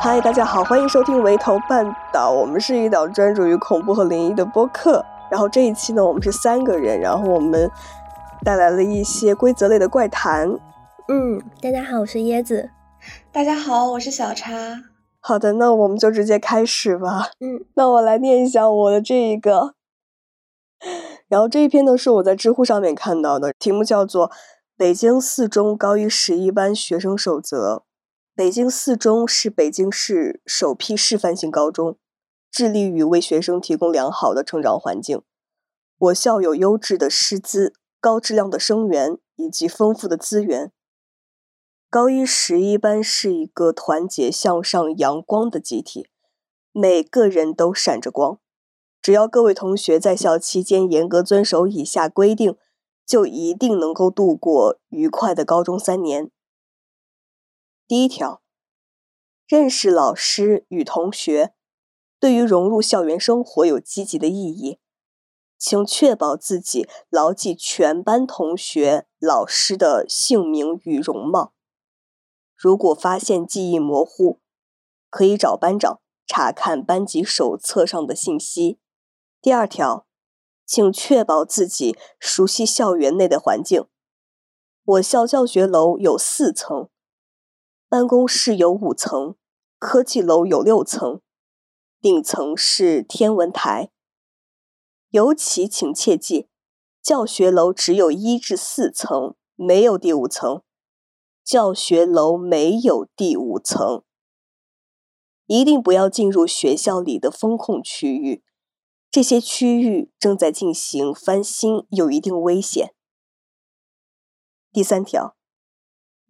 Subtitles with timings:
[0.00, 5.04] 嗨，大家好，欢迎收听《围头半岛》，我们是一档专注于恐怖和灵异的播客。
[5.30, 7.70] 然后这一期呢，我们是三个人，然后我们
[8.44, 10.48] 带来了一些规则类的怪谈。
[11.08, 12.70] 嗯，大家好，我是椰子。
[13.30, 14.50] 大家好，我是小叉。
[15.20, 17.30] 好的，那我们就直接开始吧。
[17.38, 19.74] 嗯，那我来念一下我的这一个。
[21.28, 24.28] 然后这一篇呢是我在知乎上面看到的，题目叫做
[24.82, 27.76] 《北京四中高一十一班学生守则》。
[28.34, 31.96] 北京四中是北京市首批示范性高中，
[32.50, 35.22] 致力于为学生提供良好的成长环境。
[35.98, 40.72] 我校有优质的师资、高质量的生源以及丰富的资源。
[41.88, 46.08] 高一十一班是一个团结向上、阳光的集体，
[46.72, 48.40] 每个人都闪着光。
[49.00, 52.56] 只要各位同学在校期间严格遵守以下规定，
[53.06, 56.30] 就一定能够度过愉快的高中三年。
[57.86, 58.42] 第一条，
[59.46, 61.54] 认识老师与同学，
[62.18, 64.78] 对于融入校园生活有积极的意义。
[65.58, 71.54] 请确保自己牢记全班同学、老师的姓名与容貌。
[72.56, 74.40] 如果发现记忆模糊，
[75.08, 78.80] 可以找班长查看班级手册上的信息。
[79.40, 80.04] 第二条，
[80.72, 83.84] 请确保自己熟悉校园内的环境。
[84.82, 86.88] 我校教学楼有四层。
[87.90, 89.36] 办公室有五层，
[89.78, 91.20] 科技楼有六层，
[92.00, 93.90] 顶层是天文台。
[95.10, 96.48] 尤其请切记，
[97.02, 100.62] 教学楼只有一至四层，没有第五层。
[101.44, 104.04] 教学楼没有第五层。
[105.44, 108.42] 一定不要进入学校里的风控区域，
[109.12, 112.94] 这些区域正在进行翻新，有一定危险。
[114.72, 115.36] 第三条。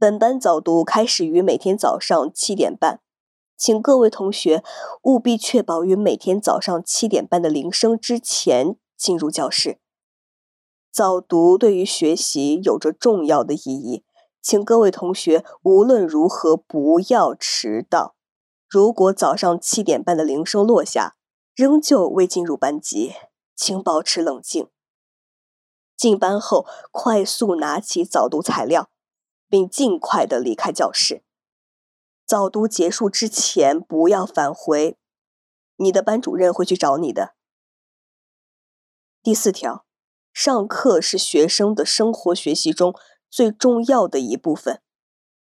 [0.01, 3.01] 本班早读开始于每天早上七点半，
[3.57, 4.65] 请各位同学
[5.05, 9.79] 务必确保于每天早上七点半的铃声之前进入教室。
[10.91, 14.03] 早读对于学习有着重要的意义，
[14.43, 18.17] 请各位同学无论如何不要迟到。
[18.69, 21.15] 如果早上七点半的铃声落下，
[21.55, 23.15] 仍旧未进入班级，
[23.55, 24.69] 请保持冷静。
[25.97, 28.89] 进班后，快速拿起早读材料。
[29.53, 31.23] 并尽快的离开教室。
[32.25, 34.97] 早读结束之前不要返回，
[35.77, 37.35] 你的班主任会去找你的。
[39.23, 39.85] 第四条，
[40.33, 42.95] 上课是学生的生活学习中
[43.29, 44.81] 最重要的一部分，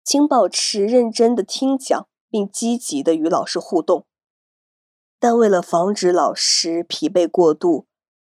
[0.02, 4.08] 请保持认真的听讲，并积极的与老师互动。
[5.24, 7.86] 但为了防止老师疲惫过度，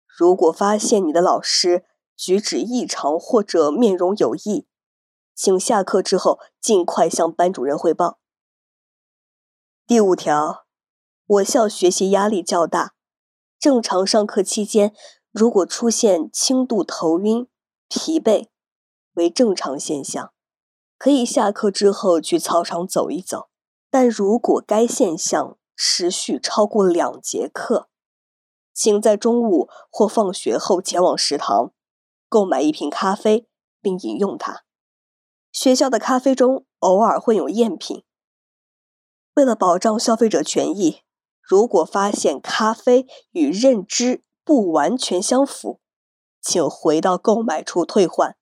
[0.06, 1.84] 如果发现你的老师
[2.16, 4.66] 举止异常或者面容有异，
[5.34, 8.20] 请下课之后尽快向班主任汇报。
[9.86, 10.64] 第五条，
[11.26, 12.94] 我校学习压力较大，
[13.58, 14.94] 正常上课期间
[15.30, 17.46] 如果出现轻度头晕、
[17.90, 18.46] 疲惫，
[19.12, 20.32] 为正常现象，
[20.96, 23.50] 可以下课之后去操场走一走。
[23.90, 27.88] 但如果该现象持续超过两节课，
[28.74, 31.72] 请在中午或放学后前往食堂
[32.28, 33.48] 购买一瓶咖啡
[33.80, 34.64] 并饮用它。
[35.52, 38.04] 学校的咖啡中偶尔会有赝品。
[39.34, 41.02] 为了保障消费者权益，
[41.40, 45.80] 如果发现咖啡与认知不完全相符，
[46.40, 48.36] 请回到购买处退换。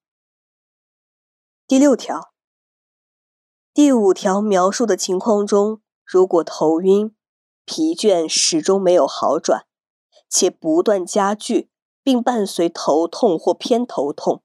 [1.66, 2.32] 第六条、
[3.74, 7.15] 第五条描述的情况中，如果头晕、
[7.66, 9.66] 疲倦始终没有好转，
[10.30, 11.68] 且不断加剧，
[12.02, 14.42] 并伴随头痛或偏头痛，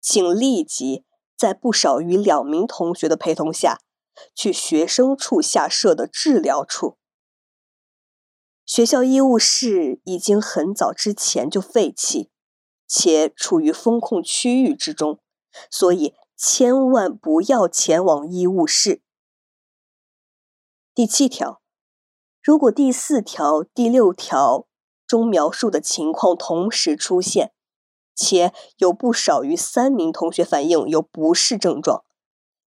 [0.00, 1.04] 请立即。
[1.36, 3.80] 在不少于两名同学的陪同下，
[4.34, 6.98] 去学生处下设的治疗处。
[8.66, 12.30] 学校医务室已经很早之前就废弃，
[12.86, 15.18] 且处于封控区域之中，
[15.70, 19.00] 所以千万不要前往医务室。
[20.94, 21.59] 第七条，
[22.42, 24.66] 如果第四条、第六条
[25.06, 27.52] 中描述的情况同时出现。
[28.22, 32.04] 且有不少于三名同学反映有不适症状，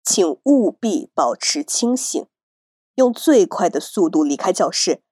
[0.02, 2.26] 请务必保持清醒，
[2.96, 5.04] 用最快的速度离开教室，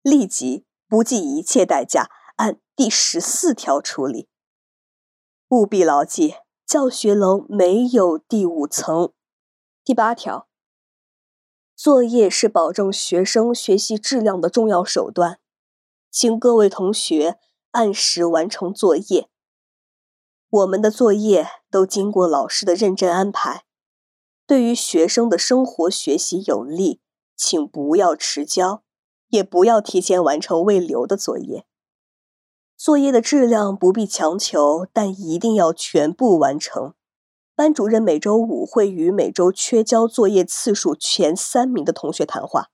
[0.00, 4.26] 立即不计一切代价按第十四条处理。
[5.48, 6.36] 务必牢记，
[6.66, 9.12] 教学楼没有第五层。
[9.84, 10.48] 第八条，
[11.84, 15.38] 作业是保证学生学习质量的重要手段，
[16.10, 17.38] 请各位同学
[17.72, 19.28] 按时完成作业。
[20.48, 23.66] 我们的作业都经过老师的认真安排，
[24.46, 27.02] 对于学生的生活学习有利，
[27.36, 28.82] 请不要迟交，
[29.28, 31.66] 也不要提前完成未留的作业。
[32.78, 36.94] 作业的质量不必强求，但一定要全部完成。
[37.56, 42.70] 班主任每周五会与每周缺交作业次数前三名的同学谈话。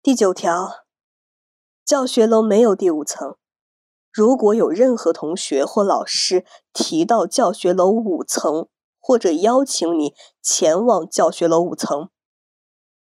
[0.00, 0.84] 第九条，
[1.84, 3.34] 教学楼没有第五层。
[4.12, 8.68] 如果有任何同学或老师提到教学楼五层，
[9.00, 12.10] 或者邀请你前往教学楼五层，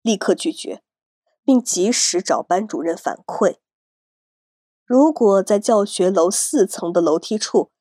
[0.01, 0.81] 立刻拒绝，
[1.43, 3.57] 并及时找班主任反馈。
[4.85, 7.71] 如果在教学楼四层的楼梯处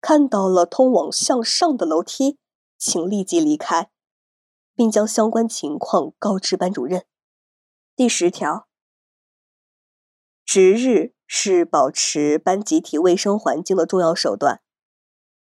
[0.00, 2.38] 看到了通往向上的楼梯，
[2.76, 3.90] 请立即离开，
[4.74, 7.06] 并将相关情况告知班主任。
[7.94, 8.68] 第十条，
[10.44, 11.14] 值日。
[11.30, 14.62] 是保持班集体卫生环境的重要手段。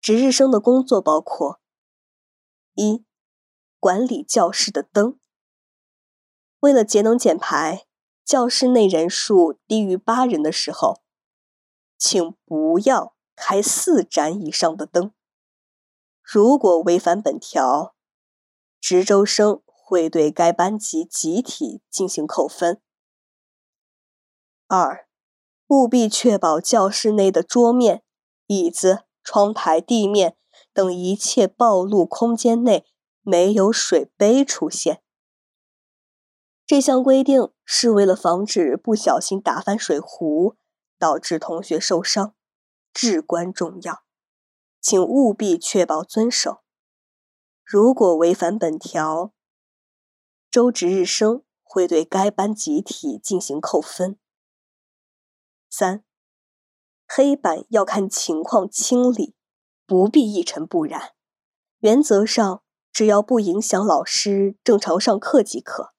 [0.01, 1.61] 值日生的工作包括：
[2.73, 3.05] 一、
[3.79, 5.19] 管理教室的灯。
[6.61, 7.85] 为了节能减排，
[8.25, 11.03] 教室内人数低于八人的时候，
[11.95, 15.13] 请不要开四盏以上的灯。
[16.21, 17.95] 如果违反本条，
[18.81, 22.81] 值周生会对该班级集体进行扣分。
[24.67, 25.07] 二。
[25.69, 28.01] 务必确保教室内的桌面、
[28.47, 30.35] 椅子、窗台、地面
[30.73, 32.87] 等一切暴露空间内
[33.21, 35.03] 没有水杯出现。
[36.65, 40.55] 这项规定是为了防止不小心打翻水壶，
[40.97, 42.33] 导致同学受伤，
[42.93, 44.03] 至关重要，
[44.81, 46.63] 请务必确保遵守。
[47.63, 49.33] 如果违反本条，
[50.49, 54.17] 周值日生会对该班集体进行扣分。
[55.69, 56.03] 三，
[57.07, 59.35] 黑板要看情况清理，
[59.85, 61.13] 不必一尘不染。
[61.79, 65.93] 原则上，只要不影响老师正常上课即可。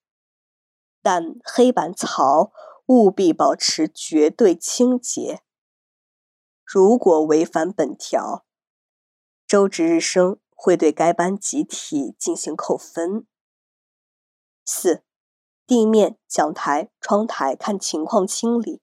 [1.01, 2.51] 但黑板槽
[2.87, 5.41] 务必保持绝对清洁。
[6.73, 8.45] 如果违反本条，
[9.45, 13.27] 周值日生会对该班集体进行扣分。
[14.63, 15.03] 四，
[15.67, 18.81] 地面、讲台、窗台看情况清理。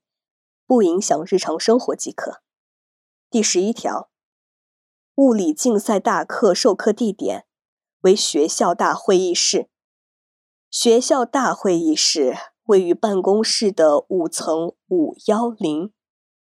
[0.67, 2.43] 不影响日常生活即可。
[3.27, 4.11] 第十一条，
[5.15, 7.47] 物理竞赛大课授课地点
[8.01, 9.67] 为学校大会议室。
[10.69, 15.91] 学校大会议室位于办公室的五层五幺零，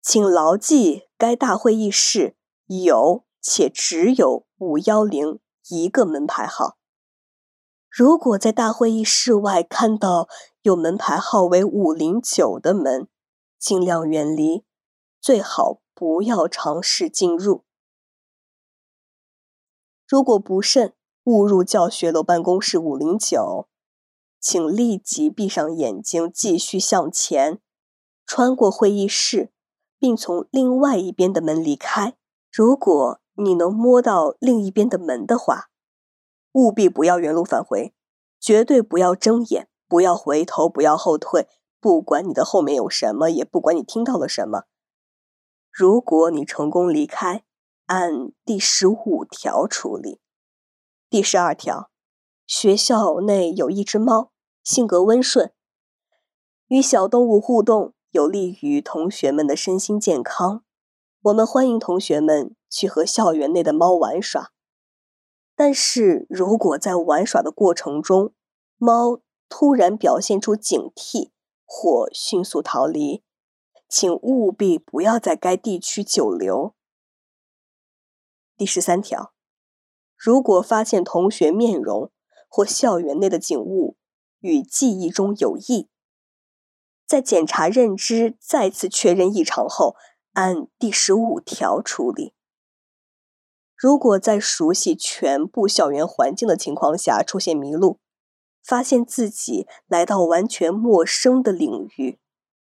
[0.03, 2.35] 请牢记该大会议室
[2.67, 6.79] 有且只有五幺零一个门牌号。
[7.91, 10.29] 如果在大会议室外看到
[10.63, 13.09] 有门牌号为五零九的门，
[13.59, 14.65] 尽量远离，
[15.21, 17.65] 最好不要尝试进入。
[20.07, 20.95] 如果不慎
[21.25, 23.69] 误入教学楼办公室五零九，
[24.41, 27.61] 请立即闭上眼睛，继续向前，
[28.25, 29.53] 穿过会议室，
[30.01, 32.17] 并从另外一边的门离开。
[32.51, 35.69] 如果你能摸到另一边的门的话，
[36.53, 37.95] 务必不要原路返回，
[38.41, 41.47] 绝对不要睁眼，不要回头，不要后退。
[41.79, 44.65] 不管你的后面有什么，也不管你听到了什么。
[45.71, 47.45] 如果你成功离开，
[47.87, 50.21] 按第十五条处理。
[51.09, 51.91] 第十二条，
[52.47, 55.53] 学校内有一只猫，性格温顺，
[56.69, 60.65] 与小动物互动有利于同学们的身心健康。
[61.23, 64.53] 我们欢迎同学们去和校园内的猫玩耍。
[65.55, 68.33] 但是如果在玩耍的过程中，
[68.79, 71.31] 猫突然表现出警惕，
[71.65, 73.23] 或迅速逃离，
[73.89, 76.75] 请务必不要在该地区久留。
[78.57, 79.33] 第十三条，
[80.17, 82.11] 如果发现同学面容
[82.49, 83.97] 或校园内的景物
[84.41, 85.89] 与记忆中有异，
[87.11, 89.97] 在检查认知再次确认异常后，
[90.35, 92.35] 按第十五条处理。
[93.75, 97.99] 如果在熟悉全部校园环境的情况下出现迷路，
[98.63, 102.21] 发现自己来到完全陌生的领域，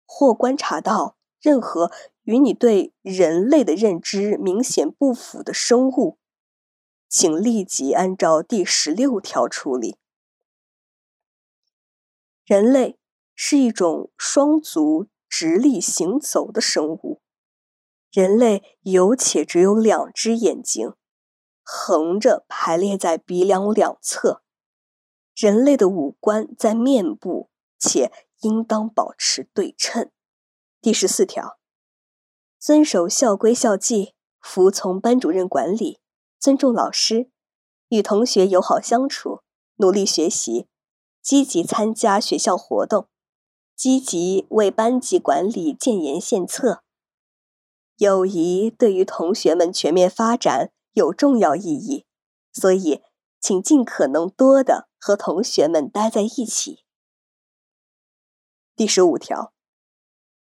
[0.06, 1.90] 或观察到任何
[2.22, 6.16] 与你对人类的认知明显不符的生物，
[7.08, 9.96] 请立即按照第十六条处理。
[12.44, 12.97] 人类
[13.40, 17.22] 是一种双足直立行走的生物，
[18.10, 20.94] 人类有且只有两只眼睛，
[21.62, 24.42] 横着排列在鼻梁两侧。
[25.36, 30.10] 人类的五官在面部，且应当保持对称。
[30.80, 31.60] 第十四条，
[32.58, 36.00] 遵守校规校纪，服从班主任管理，
[36.40, 37.30] 尊重老师，
[37.90, 39.42] 与同学友好相处，
[39.76, 40.66] 努力学习，
[41.22, 43.08] 积极参加学校活动，
[43.78, 46.82] 积极为班级管理建言献策。
[47.98, 52.04] 友谊对于同学们全面发展有重要意义，
[52.52, 53.02] 所以
[53.40, 56.84] 请尽可能多的和同学们待在一起。
[58.74, 59.52] 第十五条，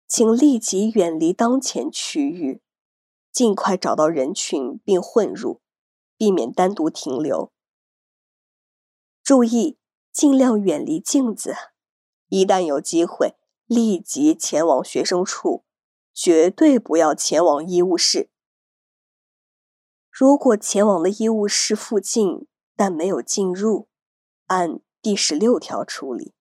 [0.07, 2.61] 请立即远离当前区域，
[3.31, 5.61] 尽快找到人群并混入，
[6.15, 7.51] 避免单独停留。
[9.23, 9.79] 注意，
[10.11, 11.55] 尽量远离镜子，
[12.39, 15.63] 一旦有机会，立即前往学生处。
[16.17, 18.29] 绝对不要前往医务室。
[20.09, 23.89] 如果前往了医务室附近但没有进入，
[24.45, 26.33] 按第十六条处理。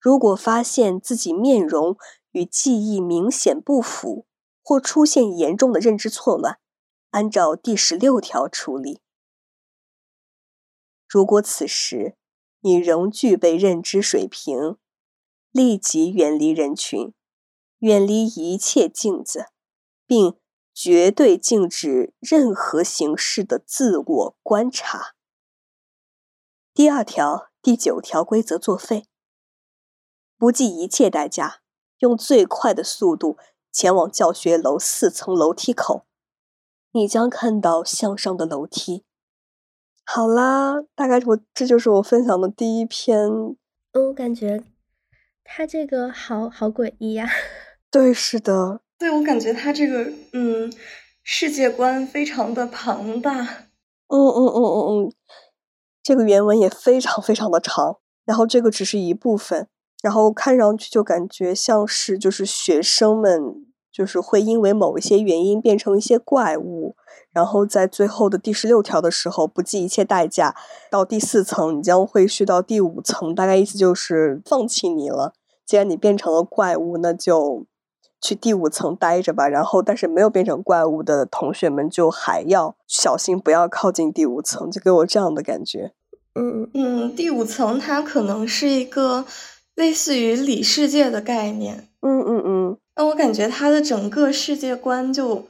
[0.00, 1.96] 如果发现自己面容
[2.32, 4.26] 与记忆明显不符，
[4.60, 6.58] 或出现严重的认知错乱，
[7.10, 9.00] 按照第十六条处理。
[11.08, 12.16] 如果此时
[12.62, 14.76] 你仍具备认知水平，
[15.50, 17.12] 立即远离人群。
[17.78, 19.46] 远离一切镜子，
[20.06, 20.38] 并
[20.72, 25.16] 绝对禁止任何形式的自我观察。
[26.72, 29.06] 第二条、第九条规则作废。
[30.38, 31.62] 不计一切代价，
[31.98, 33.36] 用最快的速度
[33.72, 36.06] 前往教学楼四层楼梯口，
[36.92, 39.04] 你将看到向上的楼梯。
[40.04, 43.28] 好啦，大概我这就是我分享的第一篇。
[43.94, 44.62] 我感觉
[45.44, 47.28] 他这个好好诡异呀。
[47.90, 50.72] 对，是的，对我感觉他这个嗯
[51.22, 53.40] 世界观非常的庞大，
[54.08, 55.12] 嗯嗯嗯嗯嗯，
[56.02, 59.68] 这个原文也非常非常的长，然后这个只是一部分，
[60.02, 66.96] 然后看上去就感觉像是就是学生们就是会因为某一些原因变成一些怪物，
[67.30, 70.56] 然后在最后的第十六条的时候不计一切代价
[70.90, 75.34] 到第四层，你将会去到第五层，大概意思就是放弃你了，
[75.66, 77.66] 既然你变成了怪物，那就。
[78.24, 85.92] 去第五层待着吧，然后但是没有变成怪物的同学们就还要小心，不要靠近第五层，就给我这样的感觉。
[86.36, 89.24] 嗯嗯，第五层它可能是一个
[89.74, 91.88] 类似于里世界的概念。
[92.00, 95.46] 嗯嗯嗯，那我感觉他的整个世界观就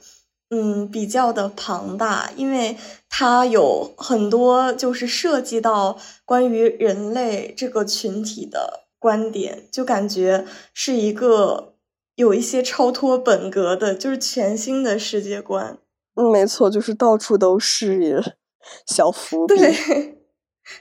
[0.49, 2.77] 嗯比较的庞大，因为
[3.09, 11.71] 他有很多就是涉及到关于人类这个群体的观点，就感觉是一个。
[12.15, 15.79] 有一些超脱本格的，就是全新的世界观。
[16.13, 18.35] 嗯，没错，就是到处都是
[18.85, 19.55] 小伏笔。
[19.55, 20.15] 对，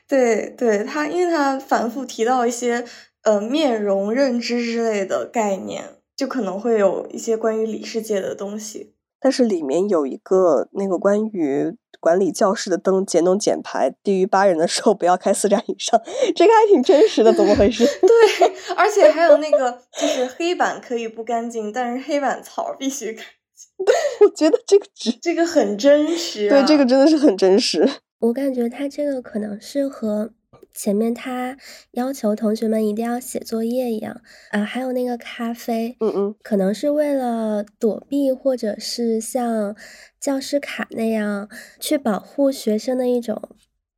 [0.06, 2.84] 对，对，他因为他反复提到一些
[3.22, 8.94] 呃面容认知之类的概念，就可能会有一些关于里世界的东西。
[9.20, 16.00] 但是里面有一个那个关于管理教室的灯节能减排，低于八人的时候不要开四盏以上，
[16.34, 17.86] 这个还挺真实的，怎么回事？
[18.02, 23.86] 对，而且还有那个就是黑板可以不干净，但是黑板槽必须干净。
[23.86, 23.94] 对，
[24.26, 26.48] 我觉得这个值这个很真实。
[26.48, 27.88] 对，这个真的是很真实。
[28.18, 30.32] 我感觉他这个可能是和。
[30.74, 31.56] 前面他
[31.92, 39.76] 要求同学们一定要写作业一样啊，还有那个咖啡，嗯嗯，可能是为了躲避，或者是像
[40.20, 41.48] 教师卡那样
[41.78, 43.40] 去保护学生的一种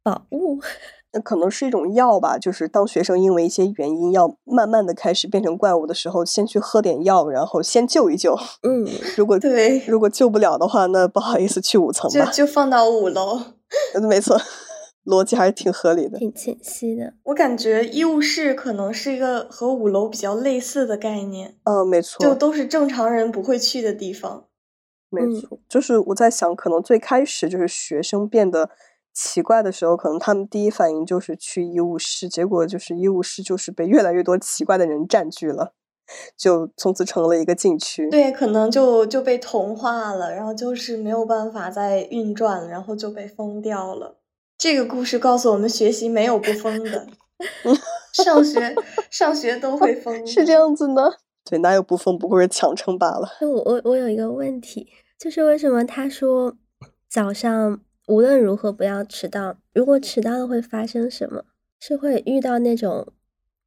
[0.03, 0.61] 宝物。
[1.17, 8.37] 那可能是一种药吧，就是当学生因为一些原因要慢慢的开始变成怪物的时候，先去喝点药，然后先救一救。
[8.65, 8.85] 嗯，
[9.17, 13.41] 如果 对，如果救不了的话，那不好意思去五层吧，就就放到五楼。
[14.09, 14.37] 没错。
[15.05, 17.15] 逻辑还是挺合理的，挺清晰的。
[17.25, 21.57] 我感觉医务室可能是一个和五楼比较类似的概念。
[21.65, 24.47] 嗯，没错，就都是正常人不会去的地方。
[25.11, 28.71] 没错，就是我在想，可能最开始就是学生变得
[29.13, 35.75] 奇怪的时候，可能他们第一反应就是去医务室，结果就是医务室就是被越来越多奇怪的人占据了，
[36.37, 38.11] 就从此成了一个禁区。
[38.11, 44.19] 对，可能就就被同化了，然后就是没有办法再运转，然后就被封掉了。
[44.65, 47.07] 这个故事告诉我们，学习没有不疯的，
[48.15, 48.75] 上学
[49.11, 51.03] 上学都会疯， 是这样子呢？
[51.45, 53.29] 对，哪有不疯，不过是强撑罢了。
[53.43, 56.57] 我我我有一个问题，就是为什么他说
[57.11, 57.79] 早上
[58.09, 59.57] 无论如何不要迟到？
[59.75, 61.45] 如果迟到了会发生什么？
[61.79, 63.09] 是会遇到那种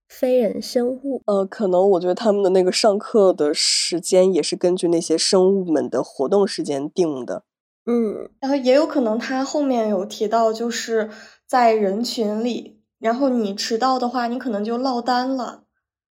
[0.09, 1.21] 非人生物？
[1.27, 7.43] 呃，可能我觉得他们的那个上课的时间也是根据那些生物们的活动时间定的。
[7.89, 11.09] 嗯，然后也有可能他后面有提到，就是
[11.45, 15.63] 在人群里，然后你迟到的话，你可能就落单了，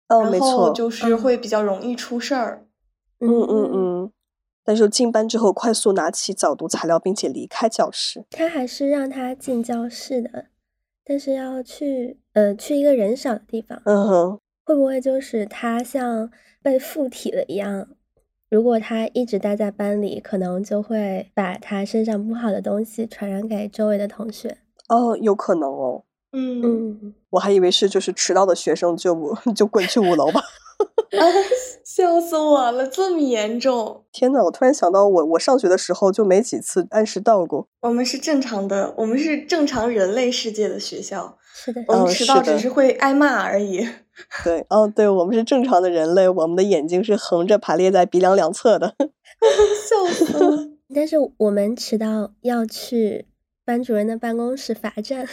[0.08, 2.64] 哦，没错，就是会比较容易出事儿。
[3.20, 4.12] 嗯嗯嗯，
[4.64, 8.24] 但是进班之后快速拿起早读材料，并且离开教室。
[8.30, 10.46] 他还是让他进教室的，
[11.04, 13.82] 但是要去呃去一个人少的地方。
[13.84, 16.30] 嗯哼，会不会就是他像
[16.62, 17.88] 被附体了一样？
[18.50, 24.58] 如果他一直待在班里，可能就会把他身上不好的东西传染给周围的同学。
[24.88, 26.04] 哦，有可能哦。
[26.32, 29.16] 嗯嗯，我还以为是就是迟到的学生就
[29.56, 30.42] 就滚去五楼吧。
[31.84, 34.04] 笑死我了，这么严重！
[34.12, 37.66] 天呐，我突然想到我，我上学的时候就没几次按时到过。
[37.80, 41.37] 我们是正常的，我们是正常人类世界的学校。
[41.60, 43.86] 是的，我们嗯迟到只是会挨骂而已。
[44.44, 48.94] 对，哦，对，我们是正常的人类，我们的眼睛是横着排列在鼻梁两侧的。
[49.88, 50.68] 笑死 了！
[50.94, 53.26] 但是我们迟到要去
[53.64, 55.28] 班主任的办公室罚站，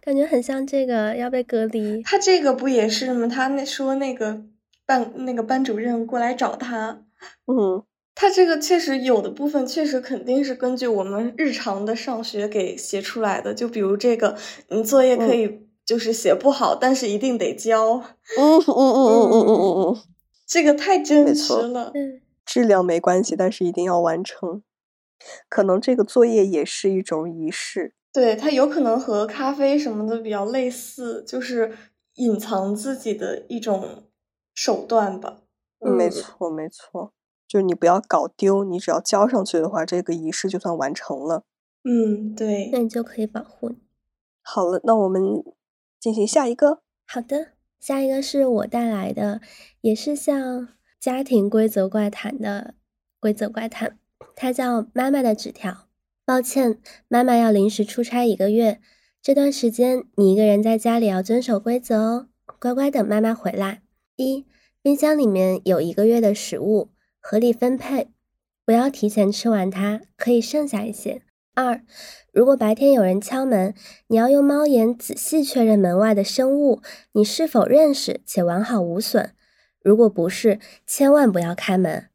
[0.00, 2.02] 感觉很像这个要被隔离。
[2.02, 3.26] 他这个不也是吗？
[3.26, 4.42] 他那说那个
[4.86, 7.02] 班那个班主任过来找他，
[7.46, 7.82] 嗯，
[8.16, 14.34] 它这个确实有的部分确实肯定是根据我们日常的上学给写出来的就比如这个
[14.70, 18.02] 你作业可以就是写不好但是一定得交。
[18.38, 20.02] 嗯嗯嗯嗯嗯嗯嗯
[20.46, 21.52] 这个太真实。
[21.52, 21.92] 了。
[22.46, 24.62] 质量没关系但是一定要完成。
[25.48, 27.92] 可能这个作业也是一种仪式。
[28.12, 31.76] 对它有可能和咖啡什么的比较类似就是
[32.14, 34.04] 隐藏自己的一种
[34.54, 35.42] 手段吧。
[35.80, 37.12] 没错没错。
[37.48, 41.44] 就是你不要搞丢，你只要交上去的话，这个仪式就算完成了。
[41.84, 42.80] 嗯，对那。
[42.80, 43.76] 你就可以保护你。
[44.42, 45.22] 好了，那我们
[46.00, 46.80] 进行下一个。
[47.06, 49.40] 好的，下一个是我带来的，
[49.80, 52.74] 也是像家庭规则怪谈的
[53.20, 53.98] 规则怪谈，
[54.34, 55.70] 它叫《妈妈的纸条》。
[56.24, 58.80] 抱歉，妈妈要临时出差一个月，
[59.22, 63.82] 这段时间你一个人在家里要遵守规则哦，乖乖等妈妈回来。
[64.16, 64.44] 一，
[64.82, 66.88] 冰箱里面有一个月的食物，
[67.28, 68.12] 合理分配，
[68.64, 71.22] 不要提前吃完它，可以剩下一些。
[71.56, 71.82] 二，
[72.32, 73.74] 如果白天有人敲门，
[74.06, 76.80] 你要用猫眼仔细确认门外的生物
[77.14, 79.34] 你是否认识且完好无损。
[79.80, 82.10] 如果不是，千万不要开门。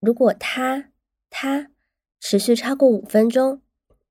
[0.00, 0.86] 如果它
[1.30, 1.70] 它
[2.18, 3.62] 持续超过五分钟，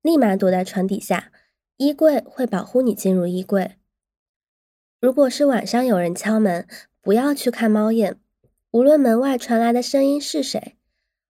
[0.02, 1.34] 立马躲在床底下，
[1.76, 3.76] 衣柜会保护你进入衣柜。
[5.02, 6.66] 如果是晚上有人敲门，
[7.02, 8.18] 不要去看猫眼，
[8.72, 10.76] 无论门外传来的声音是谁，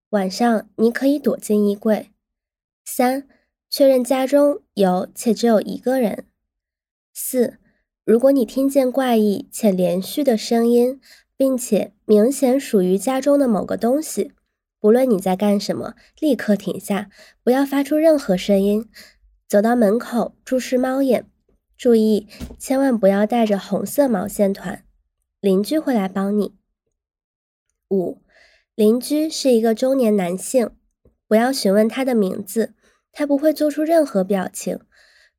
[0.09, 2.09] 晚上你可以躲进衣柜。
[2.83, 3.27] 三，
[3.69, 6.25] 确认家中有且只有一个人。
[7.13, 7.59] 四，
[8.03, 10.99] 如果你听见怪异且连续的声音，
[11.35, 14.33] 并且明显属于家中的某个东西，
[14.79, 17.09] 不论你在干什么，立刻停下，
[17.43, 18.89] 不要发出任何声音。
[19.47, 21.29] 走到门口，注视猫眼，
[21.77, 24.83] 注意千万不要带着红色毛线团，
[25.39, 26.55] 邻居会来帮你。
[27.89, 28.21] 五，
[28.75, 30.71] 邻居是一个中年男性，
[31.27, 32.73] 不要询问他的名字，
[33.11, 34.79] 他不会做出任何表情。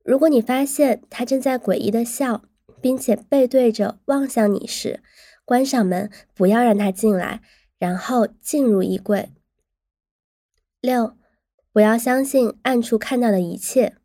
[0.03, 2.45] 如果你发现他正在诡异的笑，
[2.81, 5.03] 并且背对着望向你时，
[5.45, 7.43] 关上门，不要让他进来，
[7.79, 9.31] 然后进入衣柜。
[10.81, 11.17] 六，
[11.73, 13.97] 不要相信暗处看到的一切。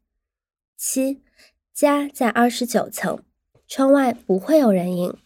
[0.76, 1.24] 七，
[1.74, 3.24] 家在二十九层，
[3.68, 5.18] 窗外不会有人影。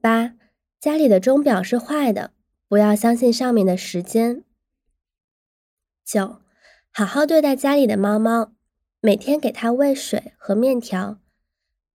[0.00, 0.34] 八，
[0.78, 2.32] 家里的钟表是坏的，
[2.68, 4.44] 不要相信上面的时间。
[6.04, 6.40] 九，
[6.92, 8.52] 好好对待家里的猫猫，
[9.00, 11.18] 每天给它喂水和面条，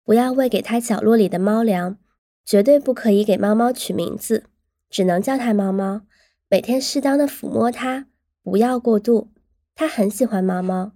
[0.04, 1.98] 不要喂给它角落里的猫粮，
[2.44, 4.46] 绝对不可以给猫猫取名字，
[4.89, 6.02] 只能叫它猫猫。
[6.50, 8.08] 每天适当的抚摸它，
[8.44, 9.32] 不要过度，
[9.76, 10.91] 它很喜欢猫猫。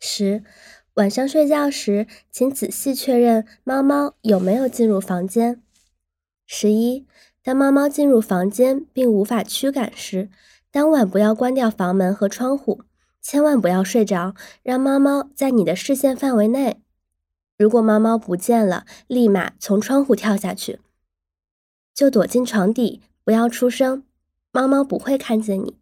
[0.00, 0.42] 十，
[0.94, 5.62] 晚上睡觉时，请仔细确认猫猫有没有进入房间。
[6.46, 7.06] 十一，
[7.42, 10.30] 当猫猫进入房间并无法驱赶时，
[10.70, 12.82] 当晚不要关掉房门和窗户，
[13.20, 16.82] 千万不要睡着，让猫猫在你的视线范围内。
[17.56, 20.80] 如果猫猫不见了，立马从窗户跳下去，
[21.94, 24.04] 就躲进床底，不要出声，
[24.50, 25.78] 猫猫不会看见你。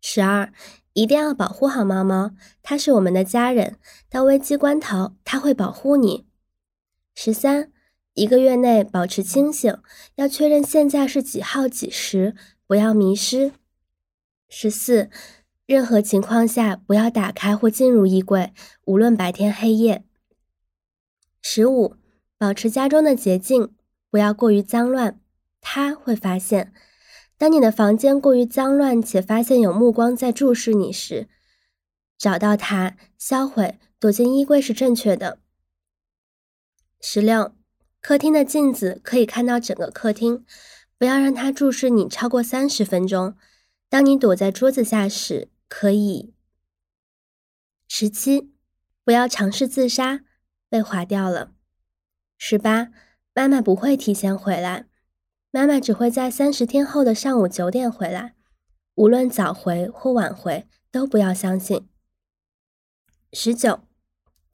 [0.00, 0.52] 十二，
[0.92, 3.78] 一定要保护好猫猫，它是我们的家人，
[4.10, 6.26] 到危机关头，它会保护你。
[7.14, 7.72] 十三，
[8.14, 9.76] 一个月内保持清醒，
[10.14, 12.34] 要确认现在是几号几时，
[12.66, 13.52] 不要迷失。
[14.48, 15.10] 十四，
[15.66, 18.52] 任何情况下不要打开或进入衣柜，
[18.84, 20.04] 无论白天黑夜。
[21.42, 21.96] 十五，
[22.38, 23.74] 保持家中的洁净，
[24.10, 25.20] 不要过于脏乱，
[25.60, 26.72] 他会发现。
[27.36, 31.28] 当你的房间过于脏乱且发现有目光在注视你时，
[32.16, 35.40] 找到它，销毁，躲进衣柜是正确的。
[37.00, 37.53] 十六，
[38.04, 40.44] 客厅的镜子可以看到整个客厅，
[40.98, 43.34] 不要让它注视你超过三十分钟。
[43.88, 46.34] 当你躲在桌子下时，可以。
[47.88, 48.52] 十七，
[49.04, 50.20] 不要尝试自杀，
[50.68, 51.52] 被划掉了。
[52.36, 52.90] 十八，
[53.32, 54.84] 妈妈不会提前回来，
[55.50, 58.34] 妈妈只会在三十天后的上午九点回来，
[58.96, 61.88] 无论早回或晚回，都不要相信。
[63.32, 63.83] 十九，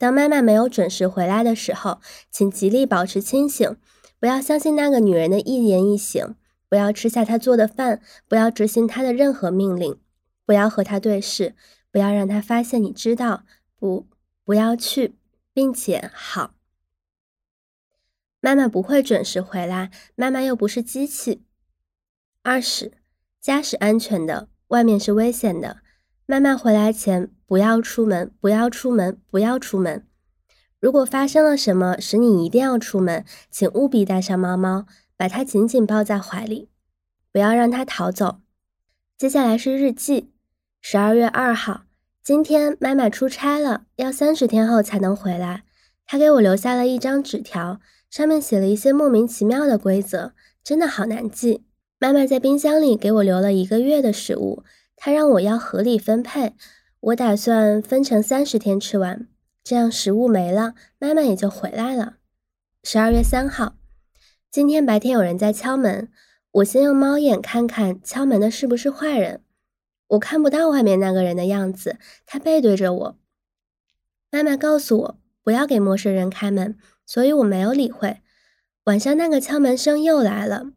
[0.00, 3.76] 当妈妈没有准时回来的时候，请极力保持清醒，
[4.18, 6.36] 不要相信那个女人的一言一行，
[6.70, 10.00] 不要吃下她做的饭，不要执行她的任何命令，
[10.46, 11.54] 不要和她对视。
[11.92, 13.44] 不要让她发现你知道，
[13.76, 14.06] 不，
[14.42, 15.16] 不要去，
[15.52, 16.54] 并且好。
[18.40, 21.44] 妈妈不会准时回来，妈妈又不是机器。
[22.42, 22.92] 二十，
[23.38, 25.82] 家是安全的，外面是危险的。
[26.24, 30.06] 妈妈回来前不要出门，不要出门，不要出门。
[30.78, 34.86] 如果发生了什么使你一定要出门，请务必带上猫猫，
[35.16, 36.68] 把它紧紧抱在怀里，
[37.32, 38.42] 不要让它逃走。
[39.18, 40.30] 接下来是日记。
[40.80, 41.86] 十二月二号，
[42.22, 45.64] 今天妈妈出差了，要三十天后才能回来。
[46.06, 51.64] 她给我留下了一张纸条，上面写了一些莫名其妙的规则，真的好难记。
[51.98, 54.62] 妈妈在冰箱里给我留了一个月的食物，
[54.94, 56.54] 她让我要合理分配，
[57.00, 59.26] 我打算分成三十天吃完，
[59.64, 62.16] 这样食物没了，妈妈也就回来了。
[62.82, 63.76] 十二月三号，
[64.50, 66.10] 今天白天有人在敲门，
[66.50, 69.42] 我先用猫眼看看敲门的是不是坏人。
[70.08, 73.18] 我看不到外面那个人的样子，他背对着我。
[74.30, 78.20] 妈妈告诉我不要给陌生人开门，所以我没有理会。
[78.84, 80.72] 晚上那个敲门声又来了，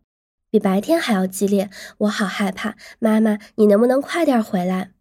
[0.49, 2.77] 比白天还要激烈，我好害怕。
[2.99, 4.91] 妈妈，你能不能快点回来？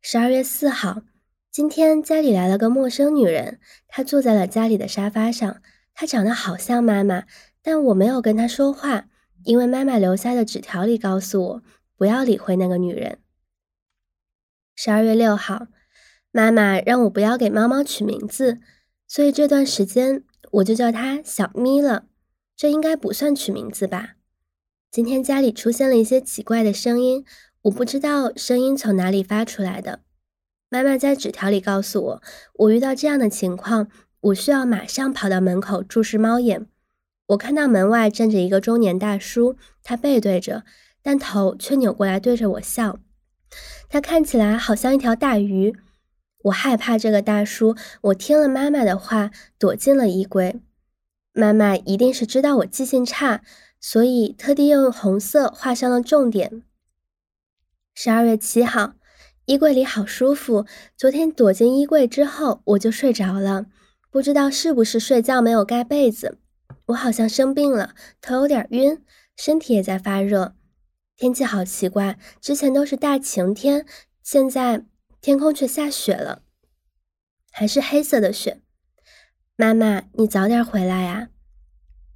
[0.00, 1.02] 十二月四号，
[1.50, 3.58] 今天家里来了个陌生女人，
[3.88, 5.60] 她坐在了家里的沙发上，
[5.92, 7.24] 她长得好像妈妈，
[7.62, 9.08] 但我没有跟她说话，
[9.44, 11.62] 因为妈妈留下的纸条里告诉我
[11.96, 13.18] 不要理会那个女人。
[14.76, 15.66] 十二月六号，
[16.30, 18.60] 妈妈让我不要给猫猫取名字，
[19.08, 22.06] 所以这段时间我就叫它小咪了。
[22.56, 24.14] 这应该不算取名字吧？
[24.90, 27.24] 今天家里出现了一些奇怪的声音，
[27.62, 30.00] 我不知道声音从哪里发出来的。
[30.70, 32.22] 妈妈在纸条里告诉我，
[32.54, 33.88] 我遇到这样的情况，
[34.20, 36.66] 我需要马上跑到门口注视猫眼。
[37.28, 40.64] 我看到门外站着一个中年大叔，他背对着，
[41.02, 42.98] 但头却扭过来对着我笑。
[43.88, 45.74] 他看起来好像一条大鱼，
[46.44, 47.74] 我害怕这个大叔。
[48.02, 50.60] 我听了妈妈的话，躲进了衣柜。
[51.32, 53.42] 妈妈一定是知道我记性差，
[53.80, 56.62] 所以特地用红色画上了重点。
[58.00, 58.94] 十二月七号，
[59.46, 60.66] 衣柜里好舒服。
[60.96, 63.66] 昨天躲进衣柜之后，我就睡着了，
[64.08, 66.38] 不知道是不是睡觉没有盖被子。
[66.86, 69.02] 我好像生病了，头有点晕，
[69.36, 70.54] 身体也在发热。
[71.16, 73.84] 天气好奇怪，之前都是大晴天，
[74.22, 74.84] 现在
[75.20, 76.42] 天空却下雪了，
[77.50, 78.62] 还是黑色的雪。
[79.56, 81.30] 妈妈，你早点回来呀！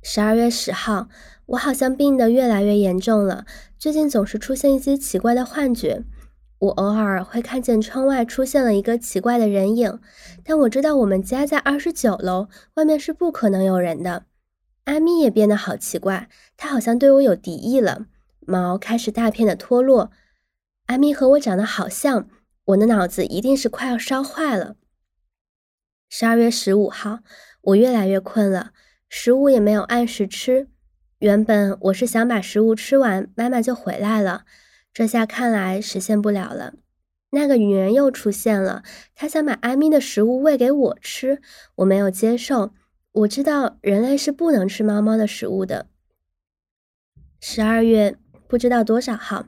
[0.04, 1.08] 十二月十号，
[1.46, 3.46] 我好像病得越来越严重了，
[3.78, 6.02] 最近总是出现一些奇怪的幻觉。
[6.58, 10.00] 我偶尔会看见窗外出现了一个奇怪的人影，
[10.44, 14.24] 但我知道我们家在二十九楼，外面是不可能有人的。
[14.84, 18.06] 阿咪也变得好奇怪，她好像对我有敌意了。
[18.40, 20.10] 毛开始大片的脱落，
[20.86, 22.28] 阿咪和我长得好像，
[22.64, 24.74] 我的脑子一定是快要烧坏了。
[26.08, 27.20] 十二月十五号，
[27.60, 28.72] 我越来越困了，
[29.14, 30.68] 食物也没有按时吃。
[31.18, 34.46] 原本我是想把食物吃完，妈妈就回来了，
[34.90, 36.72] 这下看来实现不了了。
[37.32, 38.82] 那个女人又出现了，
[39.14, 41.42] 她想把阿咪的食物喂给我吃，
[41.74, 42.72] 我没有接受。
[43.12, 45.88] 我知道人类是不能吃猫猫的食物的。
[47.38, 48.16] 十二月。
[48.48, 49.46] 不知道多少号，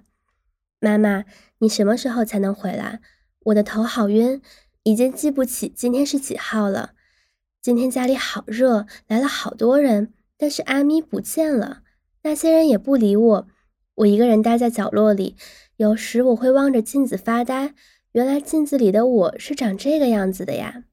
[0.80, 1.26] 妈妈，
[1.58, 3.00] 你什么时候才能回来？
[3.40, 4.40] 我的头好晕，
[4.84, 6.93] 已经记不起今天是几号了。
[7.64, 11.80] 今天家里好热，来了好多人，但是阿咪不见了，
[12.22, 13.48] 那些人也不理我，
[13.94, 15.34] 我一个人待在角落里。
[15.76, 17.74] 有时我会望着镜子发呆，
[18.12, 20.84] 原来镜子里的我是长这个样子的呀。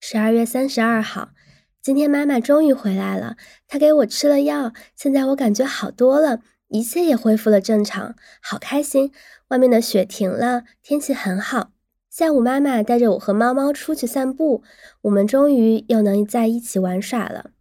[0.00, 1.30] 十二月三十二号。
[1.80, 3.36] 今天妈妈终于回来了，
[3.68, 9.12] 她给我吃了药，现在我感觉好多了，一切也恢复了正常，好开心。
[9.50, 11.70] 外面的雪停了，天气很好。
[12.10, 14.64] 下午妈妈带着我和猫猫出去散步，
[15.02, 17.52] 我们终于又能在一起玩耍了。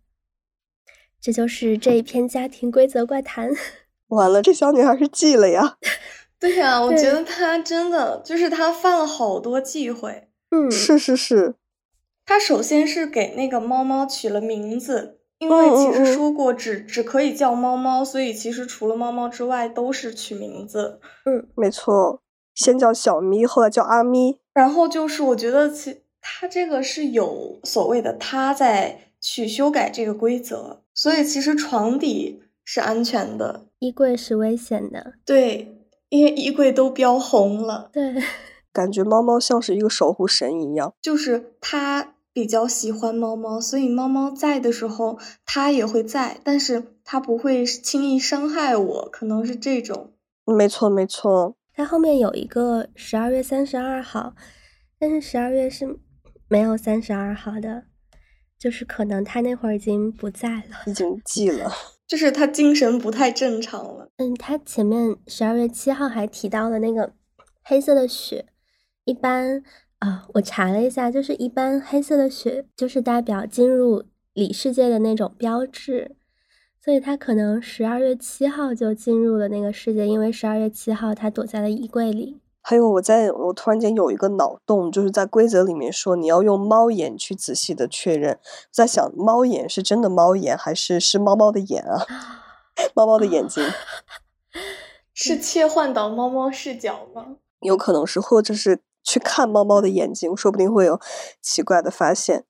[1.21, 3.51] 这就是这一篇家庭规则怪谈。
[4.09, 5.77] 完了，这小女孩是记了呀？
[6.39, 10.29] 对呀，我觉得她真的就是她犯了好多忌讳。
[10.49, 11.53] 嗯，是是是。
[12.25, 20.99] 她首先是给那个猫猫取了名字，因为其实说过只只可以叫猫猫，所以其实除了猫猫之外都是取名字。
[21.25, 22.23] 嗯，没错，
[22.59, 24.37] 先叫小咪，后来叫阿咪。
[24.53, 35.13] 然后就是我觉得其他这个是有所谓的他在去修改这个规则，所以其实床底是安全的，衣柜是危险的。
[35.25, 35.73] 对，
[36.09, 37.89] 因为衣柜都标红了。
[37.93, 38.15] 对，
[38.73, 42.15] 感觉猫猫像是一个守护神一样，就是它。
[42.31, 50.11] 比较喜欢猫猫，所以猫猫在的时候，它也会在，但是它不会轻易伤害我，可能是这种。
[50.45, 51.55] 没错，没错。
[51.79, 54.35] 它后面有一个十二月三十二号，
[54.99, 55.97] 但是十二月是
[56.49, 57.85] 没有三十二号的，
[58.57, 61.71] 就是可能他那会儿已经不在了，已经记了，
[62.05, 64.11] 就是他精神不太正常了。
[64.17, 67.13] 嗯，他前面十二月七号还提到了那个
[67.63, 68.47] 黑色的雪，
[69.05, 69.63] 一般。
[69.99, 76.15] 啊，我查了一下，就是一般黑色的雪就是代表进入里世界的那种标志，
[76.83, 82.39] 所以他可能十二月七号就进入了那个世界，因为十二月七号他躲在了衣柜里。
[82.61, 88.39] 还有，我在我突然间有一个脑洞，就是在规则里面说你要用猫眼去仔细的确认，
[88.71, 92.05] 在想猫眼是真的猫眼还是是猫猫的眼啊？
[92.95, 93.63] 猫猫的眼睛
[95.13, 97.37] 是切换到猫猫视角吗？
[97.61, 98.79] 有可能是，或者是。
[99.01, 100.99] 去看猫猫的眼睛，说不定会有
[101.41, 102.43] 奇怪的发现。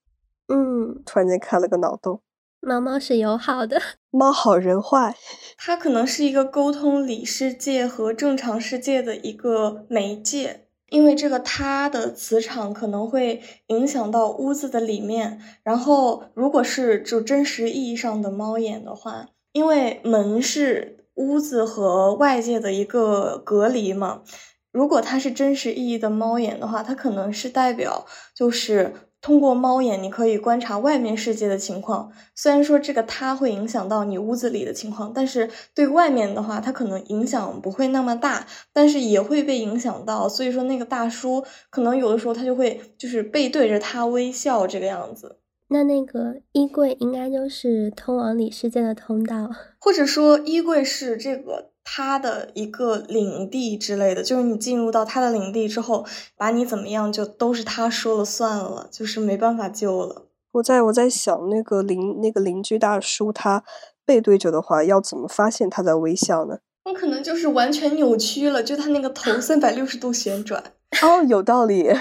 [0.48, 2.22] 嗯，突然间开了个脑洞。
[2.62, 5.16] 猫猫是友好的， 猫好人坏。
[5.58, 15.40] 它可能是一个沟通里世界和正常世界的一个媒介，因为这个它的磁场可能会影响到屋子的里面。
[15.64, 24.24] 然后，如果是就真实意义上的猫眼的话，因为门是屋子和外界的一个隔离嘛。
[24.72, 32.12] 如果它是真实意义的猫眼的话，它可能是代表，就是通过猫眼你可以观察外面世界的情况。
[32.36, 40.30] 虽然说这个它会影响到你屋子里的情况，但是对外面的话，它可能影响不会那么大，但是也会被影响到。
[40.30, 45.38] 所以说那个大叔可能有的时候他就会就是背对着他微笑这个样子。
[45.68, 51.69] 那那个衣柜应该就是通往里世界的通道，或者说衣柜是这个。
[51.92, 56.06] 他的一个领地之类的，就是你进入到他的领地之后，
[56.38, 60.28] 把你怎么样就都是他说了算了，就是没办法救了。
[60.52, 63.64] 我在我在想，那个邻那个邻居大叔，他
[64.06, 66.60] 背对着的话，要怎么发现他在微笑呢？
[66.86, 70.64] 那可能就是完全扭曲了，就他那个头三百六十度旋转。
[71.02, 71.92] 哦，有道理，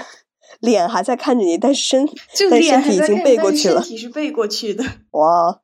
[0.59, 4.83] 脸还在看着你，但是身就脸已经背过去了，身体是背过去的。
[5.11, 5.61] 哇，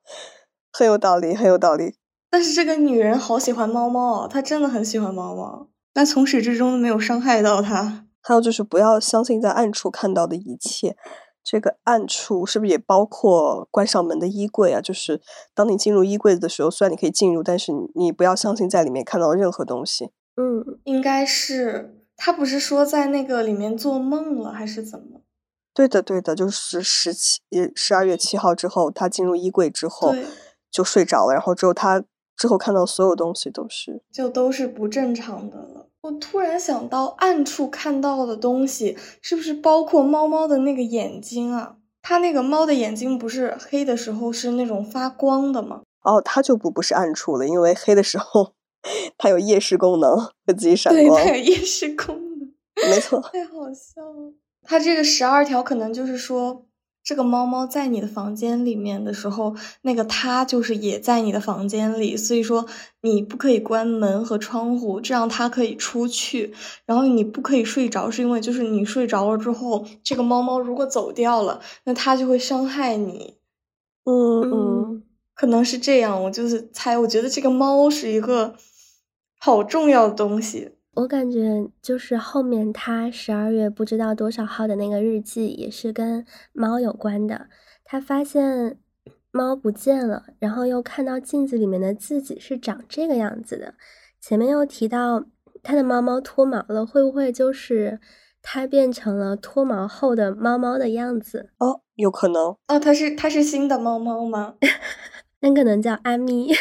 [0.72, 1.94] 很有道理，很有道理。
[2.36, 8.08] 但是这个女人好喜欢猫猫，她真的很喜欢猫猫，但从始至终都没有伤害到她。
[8.22, 10.98] 还有就是不要相信在暗处看到的一切，
[11.42, 14.82] 这个暗处是不是也包括关上门的衣柜啊？
[14.82, 15.22] 就是
[15.54, 20.10] 当你进入衣柜的时候，虽然你可以进入，但是你不要相信在里面看到任何东西。
[20.36, 25.22] 嗯，应该是他不是说在那个里面做梦了还是怎么？
[25.74, 27.40] 对的，对的，就是十七
[27.74, 30.14] 十二月七号之后，他进入衣柜之后
[30.70, 32.04] 就睡着了，然后之后他。
[32.36, 35.88] 之后看到所有东西都是，就都是不正常的了。
[36.02, 41.78] 我突然想到，暗处看到的东西是不是包括猫猫的那个眼睛啊？
[42.02, 45.82] 它那个猫的眼睛不是黑的时候是那种发光的吗？
[46.04, 48.54] 哦，它就不不是暗处了，因为黑的时候
[49.18, 51.04] 它有夜视功能，会自己闪光。
[51.04, 52.54] 对，它有夜视功能，
[52.90, 53.20] 没错。
[53.22, 54.34] 太好笑了。
[54.62, 56.66] 它这个十二条可能就是说。
[57.06, 62.66] 这个猫猫在你的房间里面的时候，那个它就是也在你的房间里，所以说
[63.02, 66.52] 你不可以关门和窗户，这样它可以出去。
[66.88, 73.38] 然后你不可以睡着，是因为就是你睡着了之后，这个猫猫如果走掉了，那它就会伤害你。
[74.06, 75.04] 嗯嗯，
[75.36, 76.24] 可能是这样。
[76.24, 78.56] 我就是猜，我觉得这个猫是一个
[79.38, 80.75] 好重要的东西。
[80.96, 87.48] 我感觉就是后面他十二月不知道多少号的那个日记也是跟猫有关的。
[87.84, 88.80] 他发现
[89.32, 93.74] 猫不见了，然后又看到镜子里面的自己是长这个样子的。
[94.22, 95.26] 前面又提到
[95.62, 98.00] 他的猫猫脱毛了，会不会就是
[98.42, 101.50] 他变成了脱毛后的猫猫的样子？
[101.60, 102.56] 哦，有可能。
[102.68, 104.56] 哦，它是它是新的猫猫吗？
[105.42, 106.54] 那可能叫阿咪。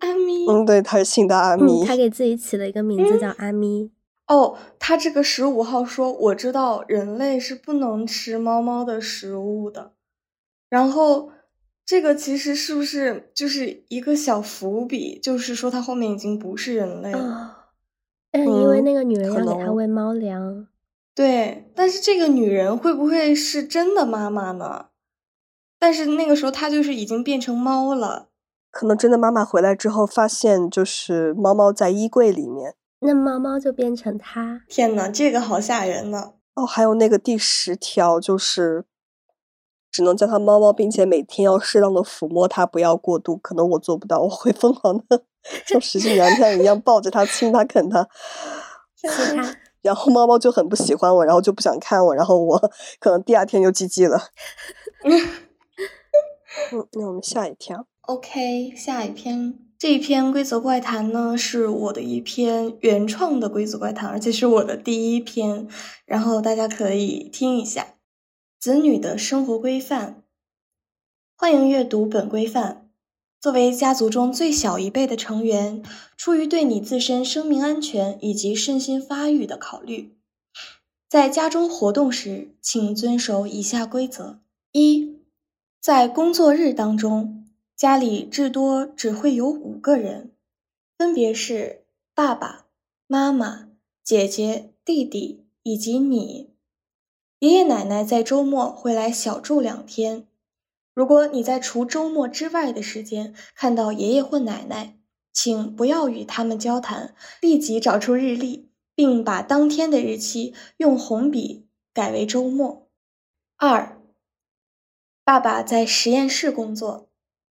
[0.00, 3.90] 阿咪，嗯，对，他是姓的阿咪，他给自己起了一个名字叫阿咪。
[4.26, 9.92] 哦，他这个十五号说，我知道人类是不能吃猫猫的食物的。
[10.68, 11.30] 然后
[11.86, 15.18] 这个其实是不是就是一个小伏笔？
[15.18, 17.70] 就是说他后面已经不是人类了。
[18.32, 20.66] 嗯，因为那个女人要给他喂猫粮。
[21.14, 24.88] 对，但是这个女人会不会是真的妈妈呢？
[25.78, 28.27] 但是那个时候他就是已经变成猫了。
[28.70, 32.74] 可能真的妈妈回来之后发现，就是猫猫在衣柜里面。
[33.00, 34.62] 那猫猫就变成它。
[34.68, 36.34] 天呐，这个好吓人呢！
[36.54, 38.84] 哦，还有那个第十条，就是
[39.90, 43.36] 只能叫它猫猫，并且每天要适当的抚摸它，不要过度。
[43.36, 45.22] 可能我做不到，我会疯狂的
[45.66, 48.08] 像石矶娘娘一样抱着它亲它啃它。
[49.80, 52.58] 然后猫猫就很不喜欢我，然后就不想看我，然后我
[52.98, 54.20] 可能第二天就 GG 了。
[55.04, 57.86] 嗯，那我们下一条。
[58.08, 65.68] OK，下一篇，这一篇规则怪谈呢，是我的一篇原创的规则怪谈，而且是我的第一篇，
[66.06, 67.96] 然后大家可以听一下。
[68.58, 70.22] 子女的生活规范，
[71.36, 72.88] 欢迎阅读本规范。
[73.42, 75.82] 作为家族中最小一辈的成员，
[76.16, 80.16] 出于对你自身生命安全以及身心发育的考虑，
[81.10, 84.38] 在家中活动时，请遵守以下规则：
[84.72, 85.18] 一，
[85.78, 87.37] 在工作日当中，
[87.78, 90.32] 家里至多只会有五个人，
[90.96, 92.66] 分别是爸爸
[93.06, 93.68] 妈妈、
[94.02, 96.50] 姐姐、弟弟以及你。
[97.38, 100.26] 爷爷奶奶在周末会来小住两天。
[100.92, 104.98] 如果你在除周末之外的时间看到爷爷或奶奶，
[105.32, 112.88] 请不要与他们交谈，立即找出日历，并把当天的日期用红笔改为周末。
[113.56, 114.02] 二，
[115.22, 117.07] 爸爸在实验室工作，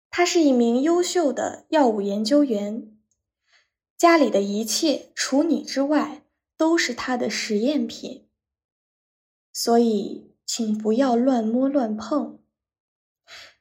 [0.10, 2.92] 他是一名优秀的药物研究员，
[3.98, 6.24] 家里的一切除你之外
[6.58, 8.28] 都是他的实验品，
[9.54, 12.40] 所以请不要乱摸乱碰。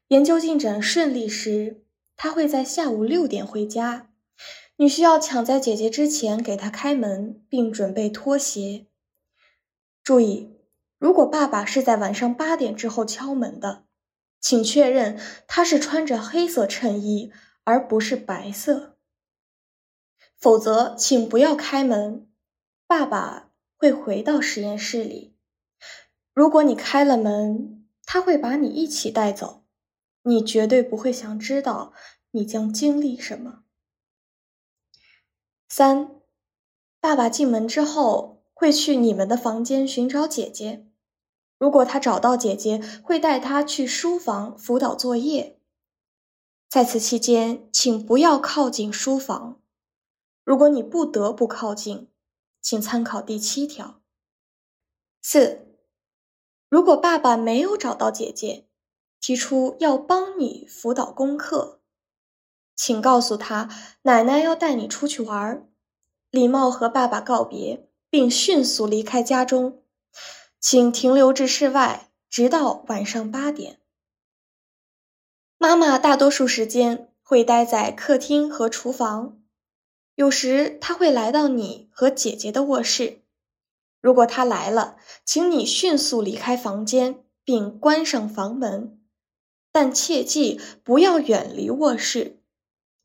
[0.08, 1.82] 研究进展顺利时，
[2.16, 4.10] 他会在下午六点回家。
[4.76, 8.86] 你需要抢在姐姐之前给他开门，并准备拖鞋。
[10.02, 10.52] 注意，
[10.98, 13.85] 如果爸爸是在晚上八点之后敲门的，
[14.40, 17.32] 请确认他是穿着黑色衬衣
[17.64, 18.96] 而不是白色。
[20.38, 22.28] 否则，请不要开门。
[22.86, 25.34] 爸爸会回到实验室里。
[26.32, 29.64] 如果你开了门，他会把你一起带走。
[30.22, 31.92] 你绝对不会想知道
[32.32, 33.62] 你将经历什么。
[35.68, 36.20] 三，
[37.00, 40.85] 爸爸进门之后会去你们的房间寻找姐姐。
[41.58, 45.58] 如果他找到姐姐，会带她去书房辅导作业。
[46.68, 49.60] 在此期间，请不要靠近书房。
[50.44, 52.08] 如果你不得不靠近，
[52.60, 54.00] 请参考第七条。
[55.22, 55.66] 四，
[56.68, 58.64] 如果爸爸没有找到姐姐。
[59.18, 61.80] 提出要帮你辅导功课，
[62.76, 63.68] 请告诉他
[64.02, 65.66] 奶奶要带你出去玩，
[66.30, 69.82] 礼貌和爸爸告别，并迅速离开家中，
[70.68, 73.78] 请停留至室外，直到晚上八点。
[75.58, 79.38] 妈妈大多数时间会待在客厅和厨房，
[80.16, 83.22] 有时她会来到你和姐姐的卧室。
[84.00, 89.00] 如果她来了，请你迅速离开房间，并关上房门。
[89.70, 92.40] 但切记不要远离卧室，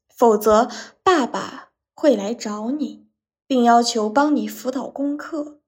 [0.09, 0.67] 否则
[1.03, 3.05] 爸爸会来找你，
[3.45, 5.61] 并要求帮你辅导功课。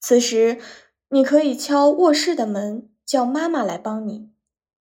[0.00, 0.60] 此时，
[1.14, 4.32] 你可以敲卧室的门，叫妈妈来帮你，